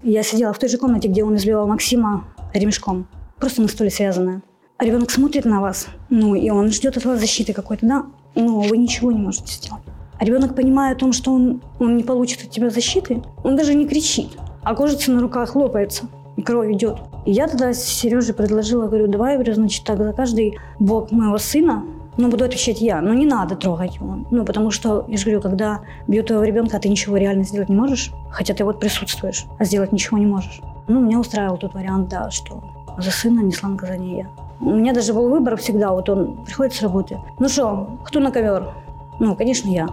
Я 0.03 0.23
сидела 0.23 0.51
в 0.51 0.57
той 0.57 0.69
же 0.69 0.77
комнате, 0.77 1.07
где 1.07 1.23
он 1.23 1.35
избивал 1.35 1.67
Максима 1.67 2.23
ремешком. 2.53 3.05
Просто 3.39 3.61
на 3.61 3.67
стуле 3.67 3.89
связанная. 3.89 4.41
А 4.77 4.85
ребенок 4.85 5.11
смотрит 5.11 5.45
на 5.45 5.61
вас, 5.61 5.87
ну, 6.09 6.35
и 6.35 6.49
он 6.49 6.69
ждет 6.71 6.97
от 6.97 7.05
вас 7.05 7.19
защиты 7.19 7.53
какой-то, 7.53 7.85
да? 7.85 8.05
Но 8.35 8.59
вы 8.59 8.77
ничего 8.77 9.11
не 9.11 9.19
можете 9.19 9.53
сделать. 9.53 9.81
А 10.19 10.25
ребенок, 10.25 10.55
понимая 10.55 10.93
о 10.93 10.95
том, 10.97 11.13
что 11.13 11.33
он, 11.33 11.61
он 11.79 11.97
не 11.97 12.03
получит 12.03 12.43
от 12.43 12.49
тебя 12.51 12.69
защиты, 12.69 13.23
он 13.43 13.55
даже 13.55 13.73
не 13.73 13.87
кричит, 13.87 14.37
а 14.63 14.75
кожица 14.75 15.11
на 15.11 15.21
руках 15.21 15.55
лопается, 15.55 16.07
и 16.35 16.41
кровь 16.41 16.71
идет. 16.71 16.97
И 17.25 17.31
я 17.31 17.47
тогда 17.47 17.73
Сереже 17.73 18.33
предложила, 18.33 18.87
говорю, 18.87 19.07
давай, 19.07 19.35
говорю, 19.35 19.53
значит, 19.53 19.85
так, 19.85 19.97
за 19.97 20.13
каждый 20.13 20.57
бок 20.79 21.11
моего 21.11 21.37
сына, 21.37 21.83
ну, 22.19 22.29
буду 22.29 22.45
отвечать 22.45 22.81
я, 22.81 23.01
но 23.01 23.13
не 23.13 23.25
надо 23.25 23.55
трогать 23.55 23.95
его. 23.95 24.17
Ну, 24.31 24.45
потому 24.45 24.71
что, 24.71 25.05
я 25.07 25.17
же 25.17 25.25
говорю, 25.25 25.41
когда 25.41 25.81
бьют 26.07 26.27
твоего 26.27 26.45
ребенка, 26.45 26.79
ты 26.79 26.89
ничего 26.89 27.17
реально 27.17 27.43
сделать 27.43 27.69
не 27.69 27.75
можешь, 27.75 28.11
хотя 28.29 28.53
ты 28.53 28.63
вот 28.63 28.79
присутствуешь, 28.79 29.45
а 29.59 29.65
сделать 29.65 29.91
ничего 29.91 30.17
не 30.17 30.25
можешь. 30.25 30.61
Ну, 30.87 31.01
меня 31.01 31.19
устраивал 31.19 31.57
тот 31.57 31.73
вариант, 31.73 32.09
да, 32.09 32.31
что 32.31 32.63
за 32.97 33.11
сына 33.11 33.41
несла 33.41 33.69
наказание 33.69 34.17
я. 34.17 34.27
У 34.61 34.75
меня 34.75 34.93
даже 34.93 35.13
был 35.13 35.29
выбор 35.29 35.57
всегда, 35.57 35.91
вот 35.91 36.09
он 36.09 36.45
приходит 36.45 36.73
с 36.73 36.81
работы. 36.81 37.19
Ну 37.39 37.49
что, 37.49 37.87
кто 38.03 38.19
на 38.19 38.31
ковер? 38.31 38.73
Ну, 39.19 39.35
конечно, 39.35 39.69
я. 39.69 39.89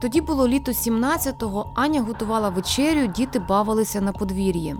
Тоді 0.00 0.20
було 0.20 0.48
літо 0.48 0.72
17-го, 0.72 1.66
Аня 1.74 2.02
готувала 2.02 2.48
вечерю, 2.48 3.06
діти 3.06 3.38
бавилися 3.38 4.00
на 4.00 4.12
подвір'ї. 4.12 4.76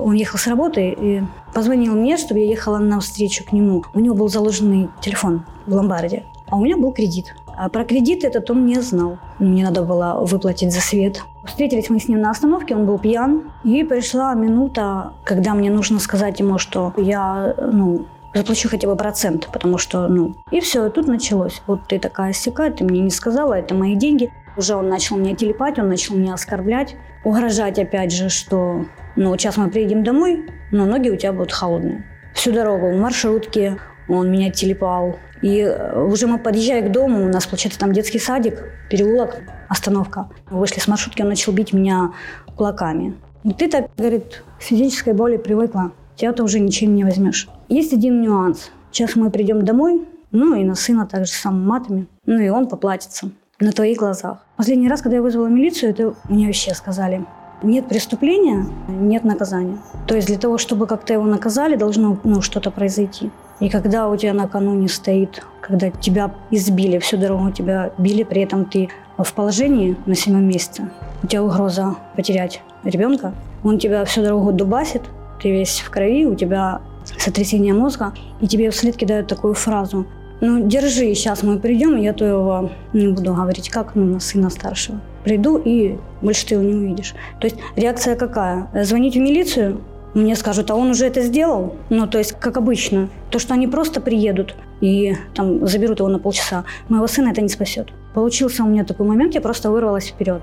Он 0.00 0.14
ехал 0.14 0.38
с 0.38 0.46
работы 0.46 0.96
и 0.98 1.22
позвонил 1.54 1.94
мне, 1.94 2.16
чтобы 2.16 2.40
я 2.40 2.46
ехала 2.46 2.78
навстречу 2.78 3.44
к 3.44 3.52
нему. 3.52 3.84
У 3.94 4.00
него 4.00 4.14
был 4.14 4.28
заложенный 4.28 4.88
телефон 5.00 5.44
в 5.66 5.74
ломбарде, 5.74 6.24
а 6.48 6.56
у 6.56 6.64
меня 6.64 6.76
был 6.76 6.92
кредит. 6.92 7.34
А 7.56 7.68
про 7.68 7.84
кредит 7.84 8.24
этот 8.24 8.50
он 8.50 8.64
не 8.64 8.80
знал. 8.80 9.18
Мне 9.38 9.64
надо 9.64 9.82
было 9.82 10.20
выплатить 10.22 10.72
за 10.72 10.80
свет. 10.80 11.24
Встретились 11.44 11.90
мы 11.90 12.00
с 12.00 12.08
ним 12.08 12.20
на 12.20 12.30
остановке, 12.30 12.74
он 12.74 12.86
был 12.86 12.98
пьян. 12.98 13.52
И 13.64 13.84
пришла 13.84 14.34
минута, 14.34 15.12
когда 15.24 15.54
мне 15.54 15.70
нужно 15.70 15.98
сказать 15.98 16.40
ему, 16.40 16.58
что 16.58 16.94
я, 16.96 17.54
ну, 17.72 18.06
заплачу 18.34 18.68
хотя 18.68 18.88
бы 18.88 18.96
процент, 18.96 19.48
потому 19.52 19.78
что, 19.78 20.08
ну... 20.08 20.34
И 20.50 20.60
все, 20.60 20.86
и 20.86 20.90
тут 20.90 21.06
началось. 21.06 21.62
Вот 21.66 21.80
ты 21.88 21.98
такая 21.98 22.32
сякая, 22.32 22.70
ты 22.70 22.84
мне 22.84 23.00
не 23.00 23.10
сказала, 23.10 23.54
это 23.54 23.74
мои 23.74 23.94
деньги. 23.94 24.32
Уже 24.56 24.74
он 24.74 24.88
начал 24.88 25.16
меня 25.16 25.34
телепать, 25.34 25.78
он 25.78 25.88
начал 25.88 26.16
меня 26.16 26.34
оскорблять, 26.34 26.96
угрожать 27.24 27.78
опять 27.78 28.12
же, 28.12 28.28
что 28.28 28.86
ну, 29.16 29.36
сейчас 29.36 29.56
мы 29.56 29.70
приедем 29.70 30.04
домой, 30.04 30.46
но 30.70 30.86
ноги 30.86 31.08
у 31.10 31.16
тебя 31.16 31.32
будут 31.32 31.52
холодные. 31.52 32.04
Всю 32.34 32.52
дорогу 32.52 32.90
в 32.90 32.98
маршрутке 32.98 33.78
он 34.08 34.30
меня 34.30 34.50
телепал. 34.50 35.16
И 35.42 35.60
э, 35.60 36.02
уже 36.02 36.26
мы 36.26 36.38
подъезжая 36.38 36.82
к 36.82 36.92
дому, 36.92 37.24
у 37.24 37.28
нас, 37.28 37.46
получается, 37.46 37.78
там 37.78 37.92
детский 37.92 38.18
садик, 38.18 38.62
переулок, 38.90 39.38
остановка. 39.68 40.28
Мы 40.50 40.58
вышли 40.58 40.80
с 40.80 40.88
маршрутки, 40.88 41.22
он 41.22 41.28
начал 41.28 41.52
бить 41.52 41.72
меня 41.72 42.12
кулаками. 42.56 43.14
И 43.44 43.52
ты-то, 43.52 43.88
говорит, 43.96 44.44
к 44.58 44.62
физической 44.62 45.14
боли 45.14 45.38
привыкла, 45.38 45.92
тебя 46.16 46.32
ты 46.32 46.42
уже 46.42 46.60
ничем 46.60 46.94
не 46.94 47.04
возьмешь. 47.04 47.48
Есть 47.68 47.92
один 47.92 48.20
нюанс. 48.20 48.70
Сейчас 48.92 49.16
мы 49.16 49.30
придем 49.30 49.64
домой, 49.64 50.06
ну 50.30 50.54
и 50.54 50.64
на 50.64 50.74
сына 50.74 51.06
также 51.06 51.32
самыми 51.32 51.66
матами, 51.66 52.06
ну 52.26 52.38
и 52.38 52.48
он 52.48 52.68
поплатится 52.68 53.30
на 53.60 53.72
твоих 53.72 53.98
глазах. 53.98 54.38
Последний 54.56 54.88
раз, 54.88 55.02
когда 55.02 55.16
я 55.16 55.22
вызвала 55.22 55.46
милицию, 55.46 55.90
это 55.90 56.14
мне 56.28 56.46
вообще 56.46 56.74
сказали, 56.74 57.24
нет 57.62 57.88
преступления, 57.88 58.66
нет 58.88 59.24
наказания. 59.24 59.78
То 60.06 60.14
есть 60.14 60.28
для 60.28 60.38
того, 60.38 60.56
чтобы 60.56 60.86
как-то 60.86 61.12
его 61.12 61.24
наказали, 61.24 61.76
должно 61.76 62.18
ну, 62.24 62.40
что-то 62.40 62.70
произойти. 62.70 63.30
И 63.60 63.68
когда 63.68 64.08
у 64.08 64.16
тебя 64.16 64.32
накануне 64.32 64.88
стоит, 64.88 65.44
когда 65.60 65.90
тебя 65.90 66.34
избили, 66.50 66.98
всю 66.98 67.18
дорогу 67.18 67.50
тебя 67.50 67.92
били, 67.98 68.22
при 68.22 68.42
этом 68.42 68.64
ты 68.64 68.88
в 69.18 69.32
положении 69.34 69.96
на 70.06 70.14
седьмом 70.14 70.48
месяце, 70.48 70.90
у 71.22 71.26
тебя 71.26 71.42
угроза 71.42 71.96
потерять 72.16 72.62
ребенка, 72.82 73.34
он 73.62 73.78
тебя 73.78 74.06
всю 74.06 74.22
дорогу 74.22 74.52
дубасит, 74.52 75.02
ты 75.42 75.50
весь 75.50 75.80
в 75.80 75.90
крови, 75.90 76.24
у 76.24 76.34
тебя 76.34 76.80
сотрясение 77.18 77.74
мозга, 77.74 78.14
и 78.40 78.46
тебе 78.46 78.70
вслед 78.70 78.96
кидают 78.96 79.28
такую 79.28 79.52
фразу 79.52 80.06
ну, 80.41 80.67
держи, 80.67 81.15
сейчас 81.15 81.43
мы 81.43 81.59
придем, 81.59 81.97
и 81.97 82.03
я 82.03 82.13
твоего 82.13 82.69
не 82.93 83.07
буду 83.07 83.33
говорить, 83.33 83.69
как, 83.69 83.95
ну, 83.95 84.05
на 84.05 84.19
сына 84.19 84.49
старшего. 84.49 84.99
Приду, 85.23 85.57
и 85.57 85.97
больше 86.21 86.45
ты 86.45 86.55
его 86.55 86.63
не 86.63 86.73
увидишь. 86.75 87.15
То 87.39 87.47
есть 87.47 87.57
реакция 87.75 88.15
какая? 88.15 88.69
Звонить 88.83 89.15
в 89.15 89.19
милицию? 89.19 89.81
Мне 90.13 90.35
скажут, 90.35 90.71
а 90.71 90.75
он 90.75 90.89
уже 90.89 91.05
это 91.07 91.21
сделал? 91.21 91.75
Ну, 91.89 92.07
то 92.07 92.17
есть, 92.17 92.33
как 92.33 92.57
обычно. 92.57 93.09
То, 93.31 93.39
что 93.39 93.53
они 93.53 93.67
просто 93.67 94.01
приедут 94.01 94.55
и 94.81 95.15
там 95.33 95.65
заберут 95.67 95.99
его 95.99 96.09
на 96.09 96.19
полчаса, 96.19 96.63
моего 96.89 97.07
сына 97.07 97.29
это 97.29 97.41
не 97.41 97.49
спасет. 97.49 97.87
Получился 98.13 98.63
у 98.63 98.67
меня 98.67 98.83
такой 98.83 99.07
момент, 99.07 99.35
я 99.35 99.41
просто 99.41 99.71
вырвалась 99.71 100.09
вперед. 100.09 100.41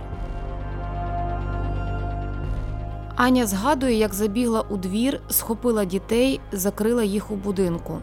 Аня 3.17 3.47
згадує, 3.47 3.95
як 3.95 4.15
забігла 4.15 4.65
у 4.71 4.77
двір, 4.77 5.21
схопила 5.29 5.85
дітей, 5.85 6.41
закрила 6.53 7.03
їх 7.03 7.31
у 7.31 7.35
будинку. 7.35 7.99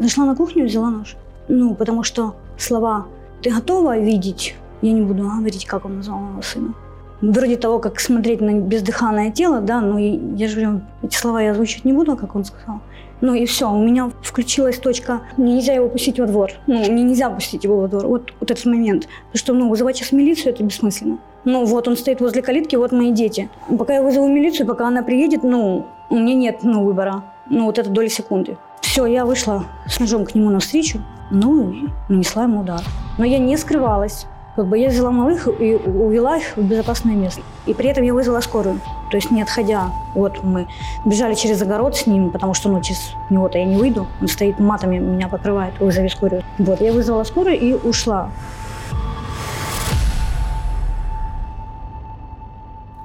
Зашла 0.00 0.24
на 0.24 0.34
кухню 0.34 0.64
взяла 0.64 0.88
нож. 0.88 1.16
Ну, 1.48 1.74
потому 1.74 2.04
что 2.04 2.34
слова 2.56 3.06
«ты 3.42 3.50
готова 3.50 3.98
видеть?» 3.98 4.56
Я 4.80 4.92
не 4.92 5.02
буду 5.02 5.24
говорить, 5.24 5.66
как 5.66 5.84
он 5.84 5.96
назвал 5.96 6.20
моего 6.20 6.40
сына. 6.40 6.72
Вроде 7.20 7.58
того, 7.58 7.78
как 7.80 8.00
смотреть 8.00 8.40
на 8.40 8.54
бездыханное 8.54 9.30
тело, 9.30 9.60
да, 9.60 9.82
но 9.82 9.98
я 9.98 10.48
же 10.48 10.58
говорю, 10.58 10.80
эти 11.02 11.16
слова 11.16 11.42
я 11.42 11.50
озвучивать 11.50 11.84
не 11.84 11.92
буду, 11.92 12.16
как 12.16 12.34
он 12.34 12.46
сказал. 12.46 12.80
Ну 13.20 13.34
и 13.34 13.44
все, 13.44 13.70
у 13.70 13.78
меня 13.78 14.10
включилась 14.22 14.78
точка, 14.78 15.20
мне 15.36 15.56
нельзя 15.56 15.74
его 15.74 15.90
пустить 15.90 16.18
во 16.18 16.26
двор. 16.26 16.52
Ну, 16.66 16.78
мне 16.78 17.02
нельзя 17.02 17.28
пустить 17.28 17.64
его 17.64 17.82
во 17.82 17.88
двор. 17.88 18.06
Вот, 18.06 18.32
вот 18.40 18.50
этот 18.50 18.64
момент. 18.64 19.06
Потому 19.26 19.38
что, 19.38 19.52
ну, 19.52 19.68
вызывать 19.68 19.98
сейчас 19.98 20.12
милицию, 20.12 20.54
это 20.54 20.64
бессмысленно. 20.64 21.18
Ну, 21.44 21.66
вот 21.66 21.88
он 21.88 21.98
стоит 21.98 22.22
возле 22.22 22.40
калитки, 22.40 22.76
вот 22.76 22.92
мои 22.92 23.12
дети. 23.12 23.50
Пока 23.78 23.96
я 23.96 24.02
вызову 24.02 24.28
милицию, 24.28 24.66
пока 24.66 24.88
она 24.88 25.02
приедет, 25.02 25.42
ну, 25.42 25.86
у 26.08 26.14
меня 26.14 26.34
нет, 26.34 26.60
ну, 26.62 26.84
выбора. 26.84 27.24
Ну, 27.50 27.66
вот 27.66 27.78
это 27.78 27.90
доли 27.90 28.08
секунды. 28.08 28.56
Все, 28.89 29.05
я 29.05 29.25
вышла 29.25 29.65
с 29.87 29.99
ножом 29.99 30.25
к 30.25 30.35
нему 30.35 30.49
навстречу, 30.49 31.01
ну 31.31 31.71
и 31.71 31.89
нанесла 32.07 32.43
ему 32.43 32.61
удар. 32.61 32.81
Но 33.17 33.25
я 33.25 33.39
не 33.39 33.57
скрывалась. 33.57 34.25
Как 34.55 34.67
бы 34.67 34.77
я 34.77 34.87
взяла 34.87 35.11
малых 35.11 35.49
и 35.59 35.75
увела 35.75 36.37
их 36.37 36.55
в 36.55 36.61
безопасное 36.61 37.13
место. 37.15 37.41
И 37.65 37.73
при 37.73 37.89
этом 37.89 38.05
я 38.05 38.13
вызвала 38.13 38.39
скорую. 38.39 38.79
То 39.11 39.17
есть 39.17 39.31
не 39.31 39.41
отходя, 39.41 39.91
вот 40.13 40.43
мы 40.43 40.67
бежали 41.05 41.33
через 41.33 41.61
огород 41.61 41.97
с 41.97 42.07
ним, 42.07 42.29
потому 42.31 42.53
что 42.53 42.69
ну, 42.69 42.81
через 42.81 43.11
него-то 43.29 43.57
я 43.57 43.65
не 43.65 43.75
выйду. 43.75 44.07
Он 44.21 44.29
стоит 44.29 44.59
матами, 44.59 44.97
меня 44.97 45.27
покрывает, 45.27 45.77
вызови 45.79 46.07
скорую. 46.07 46.43
Вот, 46.57 46.79
я 46.79 46.93
вызвала 46.93 47.25
скорую 47.25 47.59
и 47.59 47.73
ушла. 47.73 48.31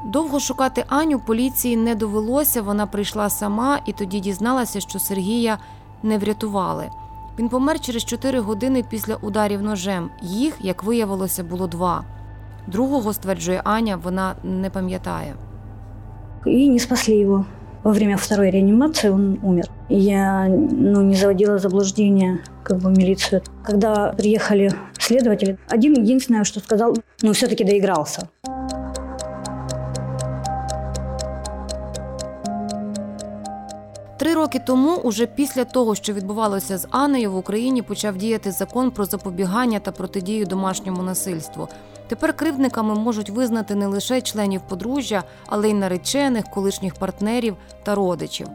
Довго 0.05 0.41
шукати 0.41 0.85
Аню 0.89 1.19
поліції 1.19 1.77
не 1.77 1.95
довелося. 1.95 2.62
Вона 2.62 2.87
прийшла 2.87 3.31
сама 3.31 3.81
і 3.87 3.93
тоді 3.93 4.21
дізналася, 4.21 4.81
що 4.81 4.99
Сергія 4.99 5.59
не 6.04 6.18
врятували. 6.18 6.90
Він 7.40 7.50
помер 7.50 7.80
через 7.80 8.06
4 8.06 8.40
години 8.40 8.84
після 8.90 9.16
ударів 9.16 9.62
ножем. 9.62 10.10
Їх, 10.22 10.58
як 10.62 10.84
виявилося, 10.84 11.44
було 11.44 11.68
два. 11.68 12.04
Другого, 12.68 13.14
стверджує 13.14 13.62
Аня, 13.64 14.00
вона 14.04 14.36
не 14.44 14.70
пам'ятає. 14.70 15.36
И 16.48 16.70
не 16.70 16.80
спасли 16.80 17.16
его. 17.16 17.46
Во 17.84 17.92
время 17.92 18.18
второй 18.18 18.52
реанимации 18.52 19.10
он 19.10 19.40
умер. 19.44 19.70
Я 19.90 20.48
ну, 20.48 21.02
не 21.02 21.16
заводила 21.16 21.58
заблуждение 21.58 22.40
как 22.64 22.78
бы 22.78 22.90
милицию. 22.90 23.42
Когда 23.64 24.14
приехали 24.18 24.72
следователи, 25.00 25.58
один 25.70 25.94
единственное, 25.94 26.44
что 26.44 26.60
сказал, 26.60 26.98
ну 27.22 27.32
все-таки 27.32 27.64
доигрался. 27.64 28.30
Роки 34.36 34.60
тому, 34.60 34.96
уже 34.96 35.25
після 35.25 35.65
того, 35.65 35.96
що 35.96 36.13
відбувалося 36.13 36.77
з 36.77 36.88
Анею, 36.92 37.32
в 37.32 37.38
Україні 37.38 37.82
почав 37.82 38.18
діяти 38.18 38.51
закон 38.51 38.92
про 38.92 39.06
запобігання 39.06 39.80
та 39.80 39.92
протидію 39.92 40.46
домашньому 40.46 41.04
насильству. 41.04 41.68
Тепер 42.08 42.34
кривдниками 42.34 42.96
можуть 42.96 43.30
визнати 43.30 43.75
не 43.75 43.88
лише 43.88 44.22
членів 44.22 44.62
подружжя, 44.62 45.24
але 45.48 45.70
й 45.70 45.74
наречених, 45.74 46.46
колишніх 46.46 46.96
партнерів 46.96 47.56
та 47.84 47.96
родичів. 47.96 48.48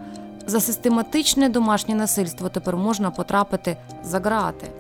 За 0.47 0.61
систематичне 0.61 1.49
домашнє 1.49 1.95
насильство 1.95 2.49
тепер 2.49 2.77
можна 2.77 3.11
потрапити 3.11 3.77
за 4.05 4.21
ґрати. 4.21 4.80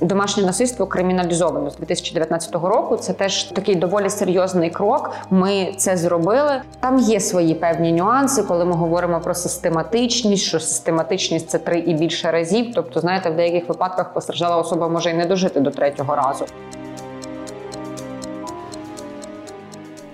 Домашнє 0.00 0.42
насильство 0.42 0.86
криміналізовано 0.86 1.70
з 1.70 1.76
2019 1.76 2.54
року. 2.54 2.96
Це 2.96 3.12
теж 3.12 3.44
такий 3.44 3.74
доволі 3.74 4.10
серйозний 4.10 4.70
крок. 4.70 5.10
Ми 5.30 5.74
це 5.76 5.96
зробили. 5.96 6.62
Там 6.80 6.98
є 6.98 7.20
свої 7.20 7.54
певні 7.54 7.92
нюанси, 7.92 8.42
коли 8.42 8.64
ми 8.64 8.72
говоримо 8.72 9.20
про 9.20 9.34
систематичність, 9.34 10.44
що 10.44 10.60
систематичність 10.60 11.50
це 11.50 11.58
три 11.58 11.78
і 11.78 11.94
більше 11.94 12.30
разів. 12.30 12.66
Тобто, 12.74 13.00
знаєте, 13.00 13.30
в 13.30 13.36
деяких 13.36 13.68
випадках 13.68 14.12
постраждала 14.12 14.56
особа 14.56 14.88
може 14.88 15.10
й 15.10 15.14
не 15.14 15.26
дожити 15.26 15.60
до 15.60 15.70
третього 15.70 16.16
разу. 16.16 16.44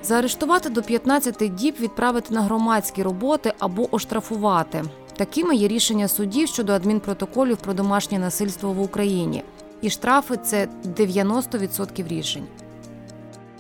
Заарештувати 0.02 0.68
до 0.68 0.82
15 0.82 1.54
діб, 1.54 1.74
відправити 1.80 2.34
на 2.34 2.42
громадські 2.42 3.02
роботи 3.02 3.52
або 3.58 3.94
оштрафувати. 3.94 4.82
Такими 5.16 5.56
є 5.56 5.68
рішення 5.68 6.08
судів 6.08 6.48
щодо 6.48 6.72
адмінпротоколів 6.72 7.56
про 7.56 7.74
домашнє 7.74 8.18
насильство 8.18 8.72
в 8.72 8.80
Україні. 8.80 9.42
І 9.84 9.90
штрафи 9.90 10.36
це 10.36 10.68
90% 10.98 12.08
рішень. 12.08 12.44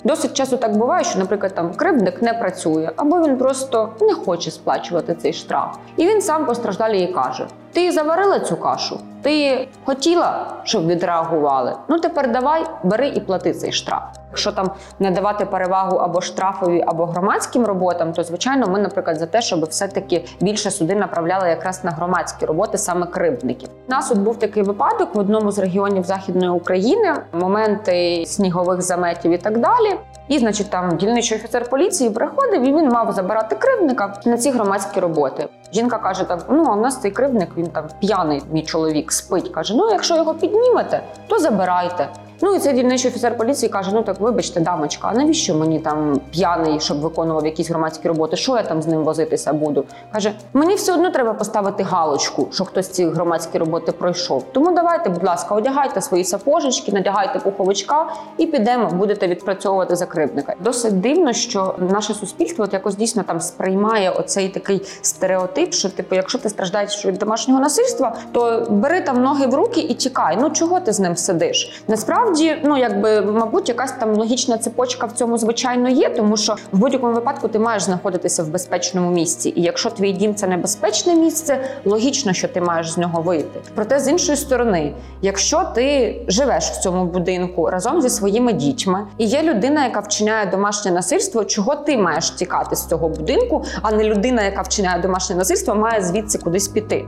Досить 0.04 0.34
часто 0.34 0.56
так 0.56 0.76
буває, 0.76 1.04
що, 1.04 1.18
наприклад, 1.18 1.54
там 1.54 1.74
кривдник 1.74 2.22
не 2.22 2.34
працює, 2.34 2.90
або 2.96 3.20
він 3.20 3.36
просто 3.38 3.92
не 4.00 4.14
хоче 4.14 4.50
сплачувати 4.50 5.14
цей 5.14 5.32
штраф. 5.32 5.76
І 5.96 6.06
він 6.06 6.22
сам 6.22 6.46
постраждалі 6.46 7.02
і 7.02 7.12
каже: 7.12 7.46
Ти 7.72 7.92
заварила 7.92 8.40
цю 8.40 8.56
кашу, 8.56 9.00
ти 9.24 9.68
хотіла, 9.84 10.46
щоб 10.64 10.86
відреагували. 10.86 11.76
Ну 11.88 11.98
тепер 11.98 12.32
давай, 12.32 12.64
бери 12.82 13.08
і 13.08 13.20
плати 13.20 13.52
цей 13.52 13.72
штраф. 13.72 14.02
Якщо 14.30 14.52
там 14.52 14.70
не 14.98 15.10
давати 15.10 15.46
перевагу 15.46 15.96
або 15.96 16.20
штрафові, 16.20 16.84
або 16.86 17.06
громадським 17.06 17.64
роботам, 17.64 18.12
то 18.12 18.24
звичайно 18.24 18.66
ми, 18.66 18.78
наприклад, 18.78 19.18
за 19.18 19.26
те, 19.26 19.42
щоб 19.42 19.64
все-таки 19.64 20.24
більше 20.40 20.70
суди 20.70 20.94
направляли 20.94 21.48
якраз 21.48 21.84
на 21.84 21.90
громадські 21.90 22.46
роботи 22.46 22.78
саме 22.78 23.06
кривдників. 23.06 23.68
У 23.88 23.90
нас 23.90 24.10
от 24.10 24.18
був 24.18 24.38
такий 24.38 24.62
випадок 24.62 25.14
в 25.14 25.18
одному 25.18 25.52
з 25.52 25.58
регіонів 25.58 26.04
Західної 26.04 26.50
України, 26.50 27.14
моменти 27.32 28.24
снігових 28.26 28.82
заметів 28.82 29.32
і 29.32 29.38
так 29.38 29.58
далі. 29.58 29.96
І, 30.28 30.38
значить, 30.38 30.70
там 30.70 30.96
дільничий 30.96 31.38
офіцер 31.38 31.70
поліції 31.70 32.10
приходив 32.10 32.62
і 32.62 32.72
він 32.72 32.88
мав 32.88 33.12
забирати 33.12 33.56
кривдника 33.56 34.14
на 34.24 34.38
ці 34.38 34.50
громадські 34.50 35.00
роботи. 35.00 35.48
Жінка 35.72 35.98
каже: 35.98 36.24
так, 36.24 36.46
ну 36.50 36.64
а 36.68 36.74
в 36.74 36.80
нас 36.80 37.00
цей 37.00 37.10
кривдник, 37.10 37.48
він 37.56 37.66
там 37.66 37.84
п'яний, 38.00 38.42
мій 38.52 38.62
чоловік 38.62 39.12
спить. 39.14 39.48
каже: 39.48 39.74
Ну, 39.76 39.90
якщо 39.90 40.16
його 40.16 40.34
піднімете, 40.34 41.02
то 41.26 41.38
забирайте. 41.38 42.08
Ну 42.40 42.54
і 42.54 42.58
цей 42.58 42.72
дільничий 42.72 43.10
офіцер 43.10 43.36
поліції 43.36 43.70
каже: 43.70 43.90
Ну 43.94 44.02
так 44.02 44.20
вибачте, 44.20 44.60
дамочка, 44.60 45.08
а 45.12 45.14
навіщо 45.14 45.54
мені 45.54 45.78
там 45.78 46.20
п'яний, 46.30 46.80
щоб 46.80 47.00
виконував 47.00 47.46
якісь 47.46 47.70
громадські 47.70 48.08
роботи? 48.08 48.36
Що 48.36 48.56
я 48.56 48.62
там 48.62 48.82
з 48.82 48.86
ним 48.86 49.04
возитися 49.04 49.52
буду? 49.52 49.84
Каже: 50.12 50.32
мені 50.52 50.74
все 50.74 50.92
одно 50.92 51.10
треба 51.10 51.34
поставити 51.34 51.82
галочку, 51.82 52.48
що 52.52 52.64
хтось 52.64 52.88
ці 52.88 53.06
громадські 53.06 53.58
роботи 53.58 53.92
пройшов. 53.92 54.44
Тому 54.52 54.72
давайте, 54.72 55.10
будь 55.10 55.24
ласка, 55.24 55.54
одягайте 55.54 56.00
свої 56.00 56.24
сапожечки, 56.24 56.92
надягайте 56.92 57.38
пуховичка 57.38 58.06
і 58.38 58.46
підемо, 58.46 58.90
будете 58.90 59.28
відпрацьовувати 59.28 59.96
закривника. 59.96 60.54
Досить 60.60 61.00
дивно, 61.00 61.32
що 61.32 61.74
наше 61.78 62.14
суспільство 62.14 62.64
от 62.64 62.72
якось 62.72 62.96
дійсно 62.96 63.22
там 63.22 63.40
сприймає 63.40 64.10
оцей 64.10 64.48
такий 64.48 64.82
стереотип, 65.02 65.74
що 65.74 65.88
типу, 65.88 66.14
якщо 66.14 66.38
ти 66.38 66.48
страждаєш 66.48 67.06
від 67.06 67.18
домашнього 67.18 67.60
насильства, 67.60 68.16
то 68.32 68.66
бери 68.70 69.00
там 69.00 69.22
ноги 69.22 69.46
в 69.46 69.54
руки 69.54 69.80
і 69.80 69.94
тікай. 69.94 70.38
Ну 70.40 70.50
чого 70.50 70.80
ти 70.80 70.92
з 70.92 71.00
ним 71.00 71.16
сидиш? 71.16 71.84
Насправді, 71.88 72.23
ну 72.64 72.78
якби 72.78 73.22
мабуть, 73.22 73.68
якась 73.68 73.92
там 73.92 74.14
логічна 74.14 74.58
цепочка 74.58 75.06
в 75.06 75.12
цьому 75.12 75.38
звичайно 75.38 75.88
є, 75.88 76.08
тому 76.08 76.36
що 76.36 76.56
в 76.72 76.78
будь-якому 76.78 77.14
випадку 77.14 77.48
ти 77.48 77.58
маєш 77.58 77.82
знаходитися 77.82 78.42
в 78.42 78.48
безпечному 78.48 79.10
місці. 79.10 79.52
І 79.56 79.62
якщо 79.62 79.90
твій 79.90 80.12
дім 80.12 80.34
це 80.34 80.46
небезпечне 80.46 81.14
місце, 81.14 81.58
логічно, 81.84 82.32
що 82.32 82.48
ти 82.48 82.60
маєш 82.60 82.92
з 82.92 82.98
нього 82.98 83.22
вийти. 83.22 83.60
Проте 83.74 84.00
з 84.00 84.08
іншої 84.08 84.38
сторони, 84.38 84.94
якщо 85.22 85.64
ти 85.74 86.16
живеш 86.28 86.64
в 86.64 86.80
цьому 86.80 87.04
будинку 87.04 87.70
разом 87.70 88.02
зі 88.02 88.10
своїми 88.10 88.52
дітьми, 88.52 89.06
і 89.18 89.24
є 89.24 89.42
людина, 89.42 89.84
яка 89.84 90.00
вчиняє 90.00 90.46
домашнє 90.46 90.90
насильство, 90.90 91.44
чого 91.44 91.76
ти 91.76 91.98
маєш 91.98 92.30
тікати 92.30 92.76
з 92.76 92.86
цього 92.86 93.08
будинку, 93.08 93.64
а 93.82 93.92
не 93.92 94.04
людина, 94.04 94.42
яка 94.42 94.62
вчиняє 94.62 95.02
домашнє 95.02 95.36
насильство, 95.36 95.74
має 95.74 96.02
звідси 96.02 96.38
кудись 96.38 96.68
піти. 96.68 97.04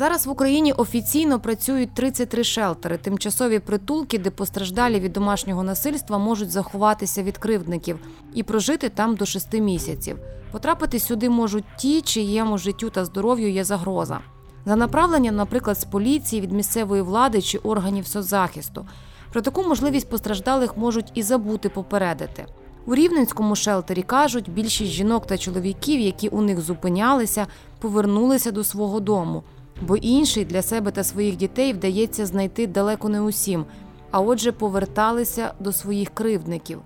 Зараз 0.00 0.26
в 0.26 0.30
Україні 0.30 0.72
офіційно 0.72 1.40
працюють 1.40 1.94
33 1.94 2.44
шелтери, 2.44 2.98
тимчасові 2.98 3.58
притулки, 3.58 4.18
де 4.18 4.30
постраждалі 4.30 5.00
від 5.00 5.12
домашнього 5.12 5.62
насильства 5.62 6.18
можуть 6.18 6.50
заховатися 6.50 7.22
від 7.22 7.38
кривдників 7.38 7.98
і 8.34 8.42
прожити 8.42 8.88
там 8.88 9.16
до 9.16 9.26
6 9.26 9.52
місяців. 9.52 10.18
Потрапити 10.52 10.98
сюди 10.98 11.30
можуть 11.30 11.64
ті, 11.78 12.02
чиєму 12.02 12.58
життю 12.58 12.90
та 12.90 13.04
здоров'ю 13.04 13.50
є 13.50 13.64
загроза. 13.64 14.20
За 14.66 14.76
направленням, 14.76 15.36
наприклад, 15.36 15.80
з 15.80 15.84
поліції, 15.84 16.42
від 16.42 16.52
місцевої 16.52 17.02
влади 17.02 17.42
чи 17.42 17.58
органів 17.58 18.06
соцзахисту. 18.06 18.86
Про 19.32 19.42
таку 19.42 19.62
можливість 19.62 20.08
постраждалих 20.08 20.76
можуть 20.76 21.12
і 21.14 21.22
забути 21.22 21.68
попередити. 21.68 22.46
У 22.86 22.94
рівненському 22.94 23.56
шелтері 23.56 24.02
кажуть, 24.02 24.50
більшість 24.50 24.92
жінок 24.92 25.26
та 25.26 25.38
чоловіків, 25.38 26.00
які 26.00 26.28
у 26.28 26.42
них 26.42 26.60
зупинялися, 26.60 27.46
повернулися 27.78 28.50
до 28.50 28.64
свого 28.64 29.00
дому, 29.00 29.42
бо 29.80 29.96
інший 29.96 30.44
для 30.44 30.62
себе 30.62 30.90
та 30.90 31.04
своїх 31.04 31.36
дітей 31.36 31.72
вдається 31.72 32.26
знайти 32.26 32.66
далеко 32.66 33.08
не 33.08 33.20
усім, 33.20 33.64
а 34.10 34.20
отже, 34.20 34.52
поверталися 34.52 35.54
до 35.60 35.72
своїх 35.72 36.10
кривдників. 36.10 36.78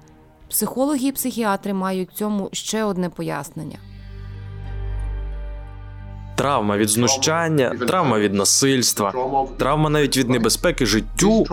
Психологи 0.48 1.08
і 1.08 1.12
психіатри 1.12 1.72
мають 1.72 2.10
цьому 2.14 2.48
ще 2.52 2.84
одне 2.84 3.08
пояснення. 3.08 3.78
Травма 6.36 6.76
від 6.76 6.88
знущання, 6.88 7.70
травма 7.70 8.18
від 8.18 8.34
насильства, 8.34 9.12
травма 9.58 9.90
навіть 9.90 10.16
від 10.16 10.30
небезпеки 10.30 10.86
життю. 10.86 11.46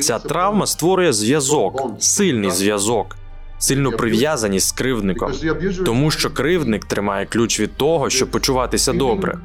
Ця 0.00 0.18
травма 0.18 0.66
створює 0.66 1.12
зв'язок, 1.12 1.82
сильний 1.98 2.50
зв'язок, 2.50 3.16
сильну 3.58 3.92
прив'язаність 3.92 4.68
з 4.68 4.72
кривдником, 4.72 5.32
тому 5.86 6.10
що 6.10 6.30
кривдник 6.30 6.84
тримає 6.84 7.26
ключ 7.26 7.60
від 7.60 7.76
того, 7.76 8.10
щоб 8.10 8.30
почуватися 8.30 8.92
добре. 8.92 9.38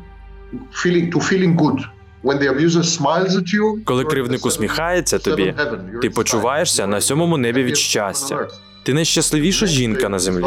Коли 3.86 4.04
кривдник 4.06 4.46
усміхається 4.46 5.20
тобі, 5.20 5.54
ти 6.02 6.10
почуваєшся 6.10 6.88
на 6.88 7.02
сьомому 7.02 7.38
небі 7.38 7.64
від 7.64 7.78
щастя. 7.78 8.48
Ти 8.84 8.94
найщасливіша 8.94 9.66
жінка 9.66 10.10
на 10.10 10.20
землі. 10.20 10.44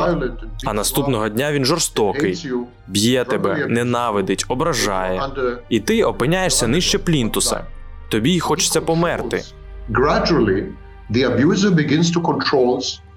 А 0.67 0.73
наступного 0.73 1.29
дня 1.29 1.53
він 1.53 1.65
жорстокий, 1.65 2.51
б'є 2.89 3.25
тебе, 3.25 3.67
ненавидить, 3.69 4.45
ображає, 4.49 5.23
і 5.69 5.81
ти 5.81 6.03
опиняєшся 6.05 6.67
нижче 6.67 6.99
плінтуса. 6.99 7.65
Тобі 8.09 8.33
й 8.35 8.41
хочеться 8.41 8.81
померти. 8.81 9.43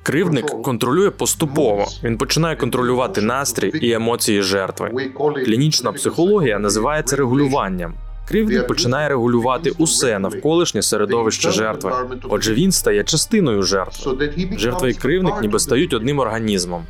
Кривдник 0.04 0.46
контролює 0.46 1.10
поступово. 1.10 1.88
Він 2.04 2.18
починає 2.18 2.56
контролювати 2.56 3.22
настрій 3.22 3.70
і 3.82 3.92
емоції 3.92 4.42
жертви. 4.42 5.12
Клінічна 5.46 5.92
психологія 5.92 6.60
називає 6.60 7.04
це 7.04 7.16
регулюванням. 7.16 7.94
Кривдник 8.28 8.68
починає 8.68 9.10
регулювати 9.10 9.72
усе 9.78 10.20
навколишнє 10.20 10.82
середовище 10.82 11.52
жертви. 11.52 11.92
Отже, 12.30 12.54
він 12.54 12.72
стає 12.72 13.04
частиною 13.04 13.64
жертви. 13.64 14.28
Жертва 14.58 14.90
і 14.90 14.94
кривдник 14.94 15.34
ніби 15.42 15.60
стають 15.60 15.94
одним 15.94 16.20
організмом. 16.20 16.84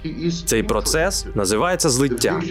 Цей 0.46 0.64
процес 0.64 1.26
називається 1.36 1.90
злиття. 1.90 2.42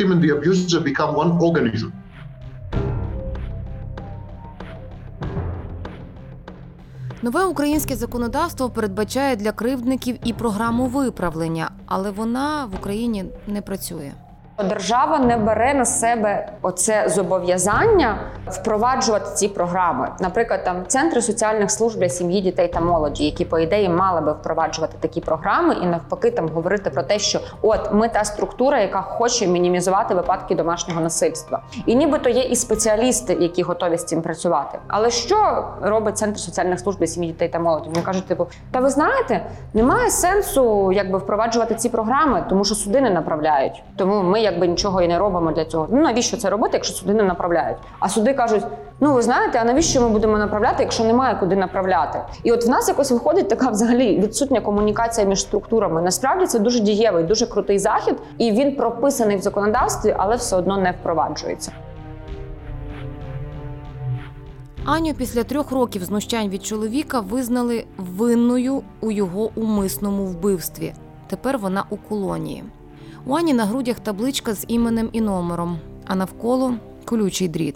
Нове 7.25 7.45
українське 7.45 7.97
законодавство 7.97 8.71
передбачає 8.71 9.37
для 9.37 9.53
кривдників 9.53 10.19
і 10.25 10.33
програму 10.33 10.87
виправлення, 10.87 11.71
але 11.87 12.11
вона 12.11 12.65
в 12.65 12.75
Україні 12.75 13.25
не 13.47 13.63
працює. 13.63 14.13
Держава 14.59 15.19
не 15.19 15.37
бере 15.37 15.75
на 15.75 15.85
себе 15.85 16.53
оце 16.63 17.09
зобов'язання 17.09 18.19
впроваджувати 18.47 19.27
ці 19.35 19.49
програми. 19.49 20.09
Наприклад, 20.21 20.65
там 20.65 20.87
центри 20.87 21.23
соціальних 21.23 21.71
служб 21.71 22.01
для 22.01 22.09
сім'ї, 22.09 22.41
дітей 22.41 22.69
та 22.69 22.81
молоді, 22.81 23.25
які 23.25 23.45
по 23.45 23.59
ідеї 23.59 23.89
мали 23.89 24.21
би 24.21 24.33
впроваджувати 24.33 24.97
такі 25.01 25.21
програми, 25.21 25.77
і 25.83 25.87
навпаки, 25.87 26.31
там 26.31 26.49
говорити 26.49 26.91
про 26.91 27.03
те, 27.03 27.19
що 27.19 27.41
от 27.63 27.93
ми 27.93 28.09
та 28.09 28.25
структура, 28.25 28.81
яка 28.81 29.03
хоче 29.03 29.47
мінімізувати 29.47 30.15
випадки 30.15 30.55
домашнього 30.55 31.01
насильства, 31.01 31.63
і 31.87 31.95
нібито 31.95 32.29
є 32.29 32.43
і 32.43 32.57
спеціалісти, 32.57 33.37
які 33.41 33.63
готові 33.63 33.99
з 33.99 34.05
цим 34.05 34.23
працювати. 34.23 34.79
Але 34.89 35.11
що 35.11 35.69
робить 35.83 36.19
центр 36.19 36.39
соціальних 36.39 36.81
служб 36.81 36.99
для 36.99 37.07
сім'ї, 37.07 37.33
дітей 37.33 37.49
та 37.49 37.59
молоді? 37.59 37.89
Вони 37.89 38.03
кажуть, 38.03 38.27
типу, 38.27 38.47
та 38.71 38.81
ви 38.81 38.91
знаєте, 38.91 39.47
немає 39.75 40.11
сенсу 40.11 40.93
якби 40.93 41.19
впроваджувати 41.19 41.75
ці 41.75 41.89
програми, 41.89 42.45
тому 42.49 42.65
що 42.65 42.75
суди 42.75 43.01
не 43.01 43.11
направляють. 43.11 43.83
Тому 43.97 44.23
ми 44.23 44.42
якби 44.43 44.67
нічого 44.67 45.03
і 45.03 45.09
не 45.09 45.19
робимо 45.19 45.53
для 45.53 45.65
цього. 45.65 45.87
Ну 45.91 46.01
навіщо 46.01 46.37
це 46.37 46.51
робити, 46.51 46.71
якщо 46.73 46.95
суди 46.95 47.15
не 47.15 47.23
направляють? 47.23 47.77
А 47.99 48.09
суди 48.09 48.35
кажуть: 48.35 48.65
ну 49.01 49.15
ви 49.15 49.23
знаєте, 49.23 49.59
а 49.63 49.65
навіщо 49.65 50.01
ми 50.01 50.09
будемо 50.09 50.39
направляти, 50.39 50.83
якщо 50.83 51.05
немає 51.05 51.37
куди 51.41 51.57
направляти? 51.57 52.19
І 52.43 52.53
от 52.53 52.67
в 52.67 52.69
нас 52.69 52.89
якось 52.89 53.11
виходить 53.11 53.49
така 53.49 53.71
взагалі 53.71 54.21
відсутня 54.21 54.61
комунікація 54.61 55.27
між 55.27 55.41
структурами. 55.41 56.03
Насправді 56.03 56.47
це 56.47 56.59
дуже 56.59 56.81
дієвий, 56.81 57.25
дуже 57.25 57.47
крутий 57.47 57.79
захід, 57.79 58.15
і 58.39 58.53
він 58.53 58.77
прописаний 58.77 59.37
в 59.37 59.41
законодавстві, 59.41 60.15
але 60.19 60.37
все 60.37 60.57
одно 60.57 60.77
не 60.77 60.91
впроваджується. 60.91 61.73
Аню 64.85 65.15
після 65.15 65.45
трьох 65.45 65.73
років 65.73 66.05
знущань 66.05 66.49
від 66.49 66.65
чоловіка 66.65 67.21
визнали 67.21 67.85
винною 67.97 68.83
у 69.01 69.11
його 69.11 69.51
умисному 69.55 70.25
вбивстві. 70.25 70.95
Тепер 71.27 71.59
вона 71.59 71.85
у 71.91 71.97
колонії. 71.97 72.65
У 73.26 73.34
Ані 73.34 73.54
на 73.54 73.66
грудях 73.66 74.00
табличка 74.00 74.54
з 74.54 74.66
іменем 74.68 75.10
і 75.12 75.22
номером, 75.22 75.78
а 76.06 76.16
навколо 76.16 76.74
колючий 77.06 77.48
дріт. 77.48 77.76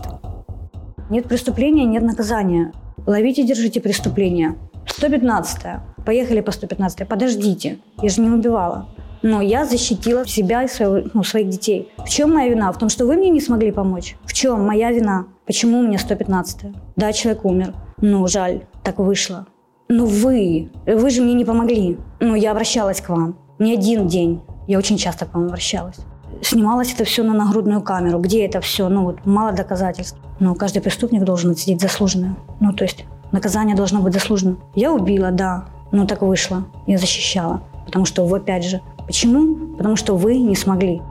Нет 1.10 1.28
преступления, 1.28 1.86
нет 1.86 2.04
наказания. 2.04 2.72
Ловите, 3.06 3.44
держите 3.44 3.80
преступление. 3.80 4.54
115 4.86 5.66
Поехали 6.06 6.42
по 6.42 6.52
115 6.52 7.08
Подождите, 7.08 7.78
я 8.02 8.10
же 8.10 8.22
не 8.22 8.30
убивала. 8.30 8.86
Но 9.24 9.42
я 9.42 9.66
защитила 9.66 10.26
себя 10.26 10.64
и 10.64 10.68
своего, 10.68 11.10
ну, 11.14 11.24
своих 11.24 11.50
детей. 11.50 11.90
В 11.98 12.10
чем 12.10 12.34
моя 12.34 12.50
вина? 12.50 12.72
В 12.72 12.78
том, 12.78 12.90
что 12.90 13.06
вы 13.06 13.16
мне 13.16 13.30
не 13.30 13.42
смогли 13.42 13.72
помочь? 13.72 14.16
В 14.26 14.34
чем 14.34 14.66
моя 14.66 14.92
вина? 14.92 15.26
Почему 15.46 15.80
у 15.80 15.84
меня 15.84 16.00
115 16.00 16.66
Да, 16.96 17.14
человек 17.14 17.46
умер. 17.46 17.74
Ну, 17.98 18.28
жаль, 18.28 18.62
так 18.84 18.98
вышло. 18.98 19.46
Но 19.90 20.06
вы, 20.06 20.70
вы 20.88 21.10
же 21.10 21.22
мне 21.22 21.34
не 21.34 21.46
помогли. 21.46 21.98
Ну, 22.20 22.36
я 22.36 22.52
обращалась 22.52 23.02
к 23.02 23.10
вам. 23.10 23.36
Не 23.60 23.74
один 23.74 24.08
день. 24.08 24.42
Я 24.68 24.78
очень 24.78 24.98
часто 24.98 25.26
к 25.26 25.34
вам 25.34 25.46
обращалась. 25.46 25.98
Снималось 26.42 26.94
это 26.94 27.04
все 27.04 27.24
на 27.24 27.34
нагрудную 27.34 27.82
камеру. 27.82 28.20
Где 28.20 28.46
это 28.46 28.62
все? 28.62 28.90
Ну, 28.90 29.04
вот 29.04 29.26
мало 29.26 29.52
доказательств. 29.52 30.18
Но 30.40 30.56
каждый 30.56 30.82
преступник 30.82 31.24
должен 31.24 31.52
отсидеть 31.52 31.82
заслуженное. 31.82 32.36
Ну, 32.60 32.74
то 32.74 32.84
есть 32.84 33.06
наказание 33.32 33.76
должно 33.76 34.02
быть 34.02 34.14
заслуженным. 34.14 34.58
Я 34.76 34.92
убила, 34.92 35.32
да, 35.32 35.66
но 35.92 36.06
так 36.06 36.22
вышло. 36.22 36.66
Я 36.88 36.98
защищала. 36.98 37.62
Потому 37.86 38.06
что, 38.06 38.26
вы, 38.26 38.38
опять 38.38 38.64
же, 38.64 38.82
почему? 39.06 39.76
Потому 39.78 39.96
что 39.96 40.16
вы 40.16 40.38
не 40.38 40.56
смогли. 40.56 41.02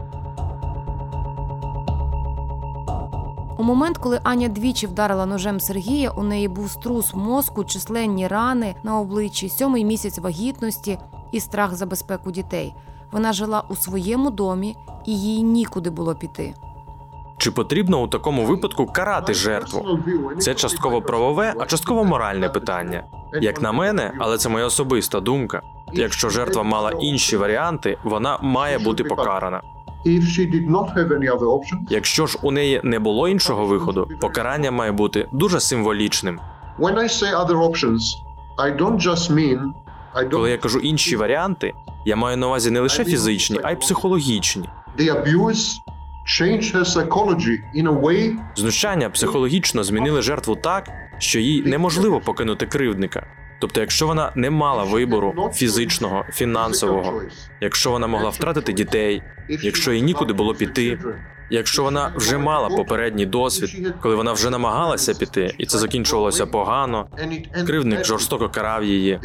У 3.60 3.62
момент, 3.62 3.98
коли 3.98 4.20
Аня 4.22 4.48
двічі 4.48 4.86
вдарила 4.86 5.26
ножем 5.26 5.60
Сергія, 5.60 6.10
у 6.10 6.22
неї 6.22 6.48
був 6.48 6.70
струс 6.70 7.14
мозку, 7.14 7.64
численні 7.64 8.28
рани 8.28 8.74
на 8.82 9.00
обличчі, 9.00 9.48
сьомий 9.48 9.84
місяць 9.84 10.18
вагітності 10.18 10.98
і 11.32 11.40
страх 11.40 11.74
за 11.74 11.86
безпеку 11.86 12.30
дітей. 12.30 12.74
Вона 13.11 13.33
жила 13.33 13.63
у 13.69 13.75
своєму 13.75 14.31
домі, 14.31 14.75
і 15.05 15.19
їй 15.19 15.43
нікуди 15.43 15.89
було 15.89 16.15
піти. 16.15 16.53
Чи 17.37 17.51
потрібно 17.51 18.01
у 18.01 18.07
такому 18.07 18.45
випадку 18.45 18.85
карати 18.85 19.33
жертву? 19.33 19.99
Це 20.39 20.53
частково 20.53 21.01
правове, 21.01 21.53
а 21.59 21.65
частково 21.65 22.03
моральне 22.03 22.49
питання. 22.49 23.03
Як 23.41 23.61
на 23.61 23.71
мене, 23.71 24.13
але 24.19 24.37
це 24.37 24.49
моя 24.49 24.65
особиста 24.65 25.19
думка. 25.19 25.61
Якщо 25.93 26.29
жертва 26.29 26.63
мала 26.63 26.91
інші 26.91 27.37
варіанти, 27.37 27.97
вона 28.03 28.39
має 28.41 28.79
бути 28.79 29.03
покарана. 29.03 29.61
Якщо 31.89 32.27
ж 32.27 32.39
у 32.41 32.51
неї 32.51 32.81
не 32.83 32.99
було 32.99 33.27
іншого 33.27 33.65
виходу, 33.65 34.07
покарання 34.21 34.71
має 34.71 34.91
бути 34.91 35.27
дуже 35.31 35.59
символічним. 35.59 36.39
when 36.77 36.97
I 36.97 37.07
say 37.07 37.31
other 37.33 37.57
options, 37.61 38.17
I 38.57 38.69
don't 38.71 38.99
just 38.99 39.29
mean 39.29 39.73
Коли 40.31 40.51
я 40.51 40.57
кажу 40.57 40.79
інші 40.79 41.15
варіанти, 41.15 41.73
я 42.05 42.15
маю 42.15 42.37
на 42.37 42.47
увазі 42.47 42.71
не 42.71 42.79
лише 42.79 43.05
фізичні, 43.05 43.59
а 43.63 43.71
й 43.71 43.75
психологічні. 43.75 44.69
Знущання 48.55 49.09
психологічно 49.09 49.83
змінили 49.83 50.21
жертву 50.21 50.55
так, 50.55 50.89
що 51.17 51.39
їй 51.39 51.63
неможливо 51.63 52.19
покинути 52.21 52.65
кривдника. 52.65 53.27
Тобто, 53.59 53.81
якщо 53.81 54.07
вона 54.07 54.31
не 54.35 54.49
мала 54.49 54.83
вибору 54.83 55.51
фізичного, 55.53 56.25
фінансового, 56.33 57.21
якщо 57.61 57.91
вона 57.91 58.07
могла 58.07 58.29
втратити 58.29 58.73
дітей, 58.73 59.23
якщо 59.49 59.91
їй 59.93 60.01
нікуди 60.01 60.33
було 60.33 60.53
піти, 60.53 60.99
якщо 61.49 61.83
вона 61.83 62.13
вже 62.15 62.37
мала 62.37 62.69
попередній 62.69 63.25
досвід, 63.25 63.93
коли 64.01 64.15
вона 64.15 64.33
вже 64.33 64.49
намагалася 64.49 65.13
піти, 65.13 65.55
і 65.57 65.65
це 65.65 65.77
закінчувалося 65.77 66.45
погано, 66.45 67.07
кривдник 67.65 68.05
жорстоко 68.05 68.49
карав 68.49 68.83
її. 68.83 69.19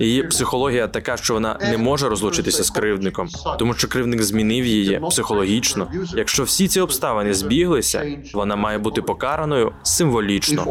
Її 0.00 0.22
психологія 0.22 0.88
така, 0.88 1.16
що 1.16 1.34
вона 1.34 1.58
не 1.60 1.78
може 1.78 2.08
розлучитися 2.08 2.64
з 2.64 2.70
кривдником, 2.70 3.28
тому 3.58 3.74
що 3.74 3.88
кривдник 3.88 4.22
змінив 4.22 4.66
її 4.66 5.00
психологічно. 5.10 5.88
Якщо 6.16 6.42
всі 6.44 6.68
ці 6.68 6.80
обставини 6.80 7.34
збіглися, 7.34 8.16
вона 8.34 8.56
має 8.56 8.78
бути 8.78 9.02
покараною 9.02 9.72
символічно. 9.82 10.64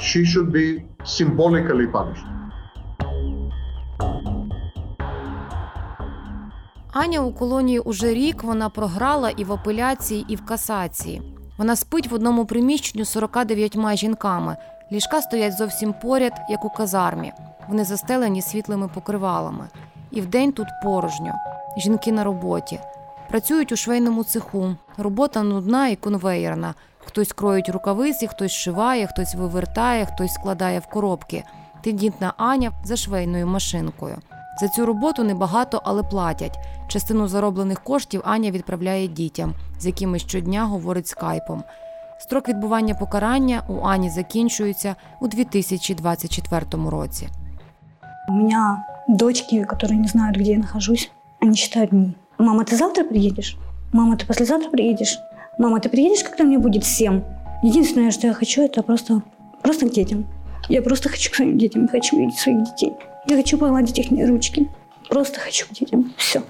she 0.00 0.24
should. 0.24 0.78
Аня 6.98 7.20
у 7.20 7.32
колонії 7.32 7.78
уже 7.78 8.14
рік 8.14 8.42
вона 8.42 8.68
програла 8.68 9.30
і 9.30 9.44
в 9.44 9.52
апеляції, 9.52 10.26
і 10.28 10.36
в 10.36 10.44
касації. 10.44 11.22
Вона 11.58 11.76
спить 11.76 12.10
в 12.10 12.14
одному 12.14 12.46
приміщенні 12.46 13.04
з 13.04 13.08
49 13.08 13.96
жінками. 13.96 14.56
Ліжка 14.92 15.22
стоять 15.22 15.56
зовсім 15.56 15.94
поряд, 16.02 16.32
як 16.50 16.64
у 16.64 16.70
казармі. 16.70 17.32
Вони 17.68 17.84
застелені 17.84 18.42
світлими 18.42 18.88
покривалами. 18.88 19.68
І 20.10 20.20
вдень 20.20 20.52
тут 20.52 20.66
порожньо. 20.82 21.32
Жінки 21.76 22.12
на 22.12 22.24
роботі. 22.24 22.80
Працюють 23.28 23.72
у 23.72 23.76
швейному 23.76 24.24
цеху. 24.24 24.76
Робота 24.96 25.42
нудна 25.42 25.88
і 25.88 25.96
конвеєрна. 25.96 26.74
Хтось 26.98 27.32
кроїть 27.32 27.68
рукавиці, 27.68 28.26
хтось 28.26 28.52
шиває, 28.52 29.06
хтось 29.06 29.34
вивертає, 29.34 30.06
хтось 30.06 30.34
складає 30.34 30.78
в 30.78 30.86
коробки. 30.86 31.44
Тендітна 31.82 32.32
Аня 32.36 32.72
за 32.84 32.96
швейною 32.96 33.46
машинкою. 33.46 34.16
За 34.61 34.67
цю 34.67 34.85
роботу 34.85 35.23
небагато, 35.23 35.81
але 35.85 36.03
платять. 36.03 36.59
Частину 36.87 37.27
зароблених 37.27 37.83
коштів 37.83 38.21
Аня 38.25 38.51
відправляє 38.51 39.07
дітям, 39.07 39.53
з 39.79 39.85
якими 39.85 40.19
щодня 40.19 40.65
говорить 40.65 41.07
скайпом. 41.07 41.63
Строк 42.19 42.49
відбування 42.49 42.95
покарання 42.95 43.63
у 43.67 43.87
Ані 43.87 44.09
закінчується 44.09 44.95
у 45.21 45.27
2024 45.27 46.65
році. 46.89 47.27
У 48.29 48.33
меня 48.33 48.85
дочки, 49.07 49.65
которые 49.65 49.97
не 49.97 50.07
знают, 50.07 50.37
где 50.37 50.51
я 50.51 50.57
нахожусь, 50.57 51.11
они 51.41 51.55
считают 51.55 51.89
дни. 51.89 52.13
Мама, 52.37 52.63
ты 52.63 52.75
завтра 52.75 53.03
приедешь? 53.03 53.57
Мама, 53.91 54.15
ты 54.15 54.25
послезавтра 54.25 54.69
приедешь? 54.69 55.19
Мама, 55.59 55.79
ты 55.79 55.89
приедешь, 55.89 56.23
когда 56.23 56.43
мне 56.43 56.57
будет 56.57 56.85
семь? 56.85 57.21
Единственное, 57.63 58.11
что 58.11 58.27
я 58.27 58.33
хочу, 58.33 58.61
это 58.61 58.81
просто, 58.81 59.21
просто 59.61 59.89
к 59.89 59.91
детям. 59.91 60.25
Я 60.69 60.81
просто 60.81 61.09
хочу 61.09 61.31
к 61.31 61.35
своим 61.35 61.57
детям, 61.57 61.83
я 61.83 61.87
хочу 61.87 62.17
видеть 62.17 62.37
своих 62.37 62.63
детей. 62.63 62.93
Я 63.26 63.36
хочу 63.36 63.58
погладить 63.58 63.98
их 63.98 64.10
ручки. 64.28 64.68
Просто 65.08 65.40
хочу 65.40 65.66
к 65.66 65.72
детям. 65.72 66.12
Все. 66.16 66.42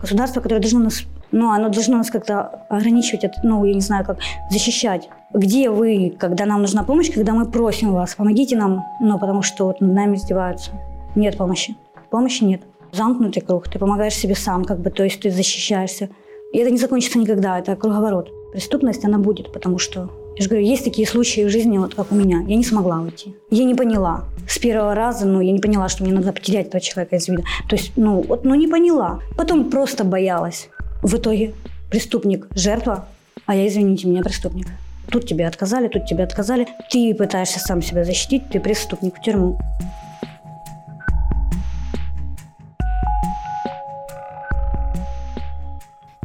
Государство, 0.00 0.40
которое 0.40 0.60
должно 0.60 0.80
нас, 0.80 1.02
ну, 1.32 1.50
оно 1.50 1.68
должно 1.68 1.96
нас 1.96 2.10
как-то 2.10 2.66
ограничивать, 2.68 3.24
от, 3.24 3.32
ну, 3.42 3.64
я 3.64 3.74
не 3.74 3.80
знаю, 3.80 4.04
как 4.04 4.18
защищать. 4.50 5.08
Где 5.32 5.70
вы, 5.70 6.14
когда 6.18 6.46
нам 6.46 6.60
нужна 6.60 6.84
помощь, 6.84 7.10
когда 7.12 7.32
мы 7.32 7.50
просим 7.50 7.92
вас, 7.92 8.14
помогите 8.14 8.56
нам, 8.56 8.84
ну, 9.00 9.18
потому 9.18 9.42
что 9.42 9.66
вот 9.66 9.80
над 9.80 9.94
нами 9.94 10.16
издеваются. 10.16 10.70
Нет 11.14 11.36
помощи. 11.36 11.76
Помощи 12.10 12.44
нет. 12.44 12.62
Замкнутый 12.92 13.42
круг. 13.42 13.68
Ты 13.68 13.78
помогаешь 13.78 14.14
себе 14.14 14.34
сам, 14.34 14.64
как 14.64 14.80
бы, 14.80 14.90
то 14.90 15.02
есть 15.02 15.20
ты 15.20 15.30
защищаешься. 15.30 16.10
И 16.52 16.58
это 16.58 16.70
не 16.70 16.78
закончится 16.78 17.18
никогда, 17.18 17.58
это 17.58 17.74
круговорот. 17.74 18.30
Преступность, 18.52 19.04
она 19.04 19.18
будет, 19.18 19.52
потому 19.52 19.78
что, 19.78 20.10
я 20.36 20.42
же 20.42 20.48
говорю, 20.48 20.66
есть 20.66 20.84
такие 20.84 21.06
случаи 21.06 21.44
в 21.44 21.50
жизни, 21.50 21.78
вот 21.78 21.94
как 21.94 22.10
у 22.10 22.14
меня. 22.14 22.44
Я 22.48 22.56
не 22.56 22.64
смогла 22.64 23.00
уйти. 23.00 23.36
Я 23.50 23.64
не 23.64 23.74
поняла. 23.74 24.24
С 24.48 24.58
первого 24.58 24.94
раза, 24.94 25.26
ну, 25.26 25.40
я 25.40 25.52
не 25.52 25.60
поняла, 25.60 25.88
что 25.88 26.02
мне 26.02 26.12
надо 26.12 26.32
потерять 26.32 26.68
этого 26.68 26.80
человека 26.80 27.16
из 27.16 27.28
вида. 27.28 27.44
То 27.68 27.76
есть, 27.76 27.92
ну, 27.96 28.22
вот, 28.22 28.44
ну, 28.44 28.54
не 28.54 28.66
поняла. 28.66 29.20
Потом 29.36 29.70
просто 29.70 30.02
боялась. 30.04 30.68
В 31.02 31.16
итоге 31.16 31.54
преступник– 31.90 32.48
жертва, 32.56 33.06
а 33.46 33.54
я, 33.54 33.68
извините 33.68 34.08
меня, 34.08 34.22
преступник. 34.22 34.66
Тут 35.10 35.26
тебе 35.28 35.46
отказали, 35.46 35.88
тут 35.88 36.06
тебе 36.06 36.24
отказали. 36.24 36.66
Ты 36.90 37.14
пытаешься 37.14 37.60
сам 37.60 37.82
себя 37.82 38.04
защитить, 38.04 38.48
ты 38.50 38.58
преступник 38.58 39.16
в 39.16 39.22
тюрьму. 39.22 39.58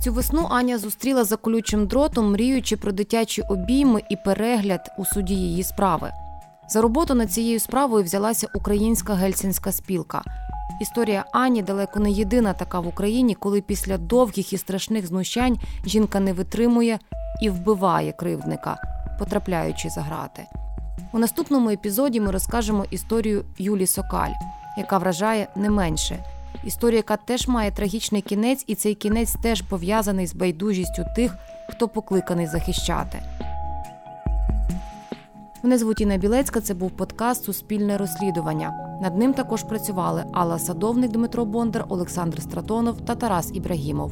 Цю 0.01 0.13
весну 0.13 0.47
Аня 0.49 0.77
зустріла 0.77 1.23
за 1.23 1.37
колючим 1.37 1.87
дротом, 1.87 2.31
мріючи 2.31 2.77
про 2.77 2.91
дитячі 2.91 3.41
обійми 3.41 4.01
і 4.09 4.15
перегляд 4.15 4.91
у 4.97 5.05
суді 5.05 5.35
її 5.35 5.63
справи. 5.63 6.11
За 6.69 6.81
роботу 6.81 7.13
над 7.13 7.31
цією 7.31 7.59
справою 7.59 8.03
взялася 8.03 8.47
українська 8.53 9.13
гельсінська 9.13 9.71
спілка. 9.71 10.21
Історія 10.81 11.25
Ані 11.31 11.61
далеко 11.61 11.99
не 11.99 12.11
єдина 12.11 12.53
така 12.53 12.79
в 12.79 12.87
Україні, 12.87 13.35
коли 13.35 13.61
після 13.61 13.97
довгих 13.97 14.53
і 14.53 14.57
страшних 14.57 15.07
знущань 15.07 15.59
жінка 15.85 16.19
не 16.19 16.33
витримує 16.33 16.99
і 17.41 17.49
вбиває 17.49 18.11
кривдника, 18.11 18.77
потрапляючи 19.19 19.89
за 19.89 20.01
грати. 20.01 20.45
У 21.13 21.19
наступному 21.19 21.69
епізоді 21.69 22.21
ми 22.21 22.31
розкажемо 22.31 22.85
історію 22.91 23.45
Юлі 23.57 23.87
Сокаль, 23.87 24.33
яка 24.77 24.97
вражає 24.97 25.47
не 25.55 25.69
менше. 25.69 26.38
Історія, 26.63 26.97
яка 26.97 27.17
теж 27.17 27.47
має 27.47 27.71
трагічний 27.71 28.21
кінець, 28.21 28.63
і 28.67 28.75
цей 28.75 28.95
кінець 28.95 29.35
теж 29.43 29.61
пов'язаний 29.61 30.27
з 30.27 30.35
байдужістю 30.35 31.05
тих, 31.15 31.35
хто 31.69 31.87
покликаний 31.87 32.47
захищати. 32.47 33.19
Мене 35.63 35.77
звуть 35.77 36.01
Інна 36.01 36.17
Білецька. 36.17 36.61
Це 36.61 36.73
був 36.73 36.91
подкаст 36.91 37.43
Суспільне 37.43 37.97
розслідування. 37.97 38.99
Над 39.01 39.17
ним 39.17 39.33
також 39.33 39.63
працювали 39.63 40.25
Алла 40.33 40.59
Садовник, 40.59 41.11
Дмитро 41.11 41.45
Бондар, 41.45 41.85
Олександр 41.89 42.41
Стратонов 42.41 43.01
та 43.01 43.15
Тарас 43.15 43.51
Ібрагімов. 43.53 44.11